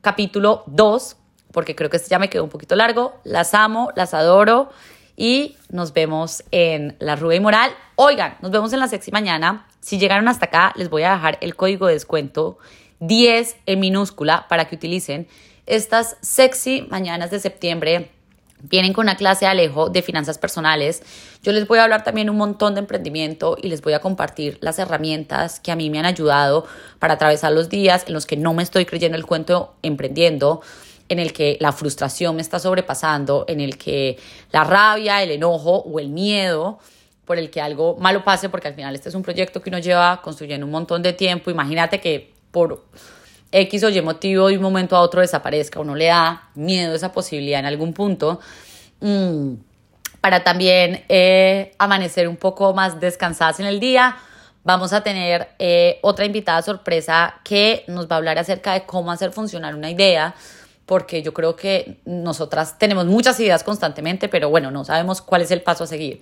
capítulo 0.00 0.64
2, 0.66 1.16
porque 1.52 1.74
creo 1.74 1.90
que 1.90 1.96
este 1.96 2.10
ya 2.10 2.18
me 2.18 2.28
quedó 2.28 2.44
un 2.44 2.50
poquito 2.50 2.74
largo. 2.76 3.14
Las 3.24 3.54
amo, 3.54 3.90
las 3.96 4.12
adoro 4.14 4.70
y 5.16 5.56
nos 5.70 5.92
vemos 5.92 6.44
en 6.50 6.96
La 6.98 7.16
Rubia 7.16 7.36
y 7.36 7.40
Moral. 7.40 7.70
Oigan, 7.96 8.36
nos 8.40 8.50
vemos 8.50 8.72
en 8.72 8.80
la 8.80 8.88
sexy 8.88 9.10
mañana. 9.10 9.66
Si 9.80 9.98
llegaron 9.98 10.28
hasta 10.28 10.46
acá, 10.46 10.72
les 10.76 10.90
voy 10.90 11.04
a 11.04 11.12
dejar 11.12 11.38
el 11.40 11.56
código 11.56 11.86
de 11.86 11.94
descuento 11.94 12.58
10 13.00 13.56
en 13.66 13.80
minúscula 13.80 14.46
para 14.48 14.66
que 14.66 14.76
utilicen 14.76 15.26
estas 15.66 16.16
sexy 16.20 16.86
mañanas 16.90 17.30
de 17.30 17.40
septiembre 17.40 18.10
vienen 18.62 18.92
con 18.92 19.04
una 19.04 19.16
clase 19.16 19.44
de 19.44 19.50
Alejo 19.50 19.88
de 19.90 20.02
finanzas 20.02 20.38
personales. 20.38 21.02
Yo 21.42 21.52
les 21.52 21.66
voy 21.66 21.78
a 21.78 21.84
hablar 21.84 22.04
también 22.04 22.30
un 22.30 22.36
montón 22.36 22.74
de 22.74 22.80
emprendimiento 22.80 23.56
y 23.60 23.68
les 23.68 23.82
voy 23.82 23.92
a 23.92 24.00
compartir 24.00 24.58
las 24.60 24.78
herramientas 24.78 25.60
que 25.60 25.72
a 25.72 25.76
mí 25.76 25.90
me 25.90 25.98
han 25.98 26.06
ayudado 26.06 26.66
para 26.98 27.14
atravesar 27.14 27.52
los 27.52 27.68
días 27.68 28.04
en 28.06 28.14
los 28.14 28.26
que 28.26 28.36
no 28.36 28.54
me 28.54 28.62
estoy 28.62 28.86
creyendo 28.86 29.16
el 29.16 29.26
cuento 29.26 29.74
emprendiendo, 29.82 30.62
en 31.08 31.18
el 31.18 31.32
que 31.32 31.56
la 31.60 31.72
frustración 31.72 32.36
me 32.36 32.42
está 32.42 32.58
sobrepasando, 32.58 33.44
en 33.48 33.60
el 33.60 33.78
que 33.78 34.18
la 34.52 34.64
rabia, 34.64 35.22
el 35.22 35.30
enojo 35.30 35.78
o 35.78 36.00
el 36.00 36.08
miedo 36.08 36.78
por 37.24 37.38
el 37.38 37.50
que 37.50 37.60
algo 37.60 37.96
malo 38.00 38.24
pase, 38.24 38.48
porque 38.48 38.68
al 38.68 38.74
final 38.74 38.94
este 38.94 39.08
es 39.08 39.14
un 39.14 39.22
proyecto 39.22 39.60
que 39.60 39.70
uno 39.70 39.78
lleva 39.78 40.22
construyendo 40.22 40.64
un 40.64 40.72
montón 40.72 41.02
de 41.02 41.12
tiempo. 41.12 41.50
Imagínate 41.50 42.00
que 42.00 42.35
por 42.50 42.84
X 43.52 43.84
o 43.84 43.88
Y 43.88 44.00
motivo 44.02 44.48
de 44.48 44.56
un 44.56 44.62
momento 44.62 44.96
a 44.96 45.00
otro 45.00 45.20
desaparezca, 45.20 45.80
uno 45.80 45.94
le 45.94 46.06
da 46.06 46.50
miedo 46.54 46.94
esa 46.94 47.12
posibilidad 47.12 47.60
en 47.60 47.66
algún 47.66 47.92
punto. 47.92 48.40
Mm, 49.00 49.54
para 50.20 50.42
también 50.42 51.04
eh, 51.08 51.72
amanecer 51.78 52.26
un 52.26 52.36
poco 52.36 52.74
más 52.74 52.98
descansadas 52.98 53.60
en 53.60 53.66
el 53.66 53.78
día. 53.78 54.16
Vamos 54.64 54.92
a 54.92 55.04
tener 55.04 55.50
eh, 55.60 56.00
otra 56.02 56.24
invitada 56.24 56.60
sorpresa 56.62 57.36
que 57.44 57.84
nos 57.86 58.08
va 58.10 58.16
a 58.16 58.18
hablar 58.18 58.36
acerca 58.36 58.72
de 58.72 58.84
cómo 58.84 59.12
hacer 59.12 59.30
funcionar 59.30 59.76
una 59.76 59.88
idea, 59.88 60.34
porque 60.84 61.22
yo 61.22 61.32
creo 61.32 61.54
que 61.54 61.98
nosotras 62.04 62.76
tenemos 62.76 63.06
muchas 63.06 63.38
ideas 63.38 63.62
constantemente, 63.62 64.28
pero 64.28 64.50
bueno, 64.50 64.72
no 64.72 64.84
sabemos 64.84 65.22
cuál 65.22 65.42
es 65.42 65.52
el 65.52 65.62
paso 65.62 65.84
a 65.84 65.86
seguir. 65.86 66.18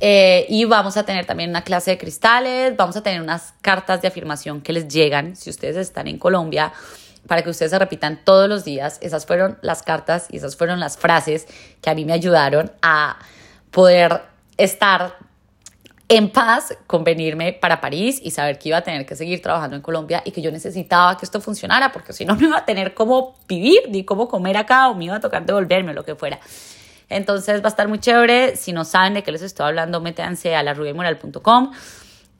Eh, 0.00 0.46
y 0.48 0.64
vamos 0.64 0.96
a 0.96 1.04
tener 1.04 1.26
también 1.26 1.50
una 1.50 1.62
clase 1.62 1.92
de 1.92 1.98
cristales, 1.98 2.76
vamos 2.76 2.96
a 2.96 3.02
tener 3.02 3.20
unas 3.20 3.54
cartas 3.62 4.00
de 4.00 4.08
afirmación 4.08 4.60
que 4.60 4.72
les 4.72 4.88
llegan 4.88 5.34
si 5.34 5.50
ustedes 5.50 5.76
están 5.76 6.06
en 6.06 6.18
Colombia 6.18 6.72
para 7.26 7.42
que 7.42 7.50
ustedes 7.50 7.70
se 7.70 7.78
repitan 7.78 8.20
todos 8.24 8.48
los 8.48 8.64
días. 8.64 8.98
Esas 9.02 9.26
fueron 9.26 9.58
las 9.60 9.82
cartas 9.82 10.28
y 10.30 10.38
esas 10.38 10.56
fueron 10.56 10.80
las 10.80 10.96
frases 10.96 11.46
que 11.82 11.90
a 11.90 11.94
mí 11.94 12.04
me 12.04 12.12
ayudaron 12.12 12.72
a 12.80 13.18
poder 13.70 14.22
estar 14.56 15.16
en 16.08 16.30
paz 16.30 16.74
con 16.86 17.04
venirme 17.04 17.52
para 17.52 17.80
París 17.80 18.18
y 18.22 18.30
saber 18.30 18.58
que 18.58 18.70
iba 18.70 18.78
a 18.78 18.82
tener 18.82 19.04
que 19.04 19.14
seguir 19.14 19.42
trabajando 19.42 19.76
en 19.76 19.82
Colombia 19.82 20.22
y 20.24 20.30
que 20.30 20.40
yo 20.40 20.50
necesitaba 20.50 21.18
que 21.18 21.26
esto 21.26 21.40
funcionara 21.40 21.92
porque 21.92 22.14
si 22.14 22.24
no 22.24 22.34
no 22.40 22.46
iba 22.46 22.58
a 22.58 22.64
tener 22.64 22.94
cómo 22.94 23.36
vivir 23.46 23.82
ni 23.90 24.04
cómo 24.04 24.26
comer 24.26 24.56
acá 24.56 24.88
o 24.88 24.94
me 24.94 25.04
iba 25.04 25.16
a 25.16 25.20
tocar 25.20 25.44
devolverme 25.44 25.90
o 25.90 25.94
lo 25.94 26.04
que 26.04 26.14
fuera. 26.14 26.40
Entonces 27.08 27.62
va 27.62 27.66
a 27.66 27.68
estar 27.68 27.88
muy 27.88 27.98
chévere. 27.98 28.56
Si 28.56 28.72
no 28.72 28.84
saben 28.84 29.14
de 29.14 29.22
qué 29.22 29.32
les 29.32 29.42
estoy 29.42 29.66
hablando, 29.66 30.00
métanse 30.00 30.54
a 30.54 30.62
larubiamoral.com. 30.62 31.72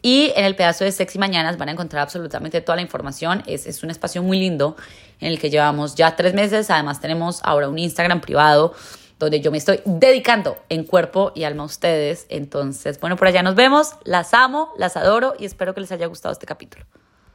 Y 0.01 0.33
en 0.37 0.45
el 0.45 0.55
pedazo 0.55 0.85
de 0.85 0.93
Sexy 0.93 1.19
Mañanas 1.19 1.59
van 1.59 1.69
a 1.71 1.73
encontrar 1.73 2.03
absolutamente 2.03 2.61
toda 2.61 2.77
la 2.77 2.83
información. 2.83 3.43
Es, 3.47 3.67
es 3.67 3.83
un 3.83 3.91
espacio 3.91 4.23
muy 4.23 4.39
lindo 4.39 4.77
en 5.21 5.29
el 5.29 5.41
que 5.41 5.51
llevamos 5.51 5.95
ya 5.97 6.15
tres 6.15 6.35
meses. 6.35 6.71
Además 6.71 7.01
tenemos 7.01 7.41
ahora 7.43 7.69
un 7.69 7.79
Instagram 7.79 8.21
privado 8.21 8.75
donde 9.19 9.41
yo 9.41 9.51
me 9.51 9.59
estoy 9.59 9.81
dedicando 9.85 10.59
en 10.69 10.85
cuerpo 10.85 11.33
y 11.35 11.45
alma 11.45 11.65
a 11.65 11.67
ustedes. 11.67 12.27
Entonces, 12.29 13.01
bueno, 13.01 13.17
por 13.17 13.27
allá 13.27 13.43
nos 13.43 13.55
vemos. 13.55 13.95
Las 14.05 14.35
amo, 14.35 14.73
las 14.79 14.97
adoro 14.97 15.35
y 15.39 15.45
espero 15.45 15.75
que 15.75 15.81
les 15.81 15.91
haya 15.91 16.07
gustado 16.07 16.33
este 16.33 16.47
capítulo. 16.47 16.85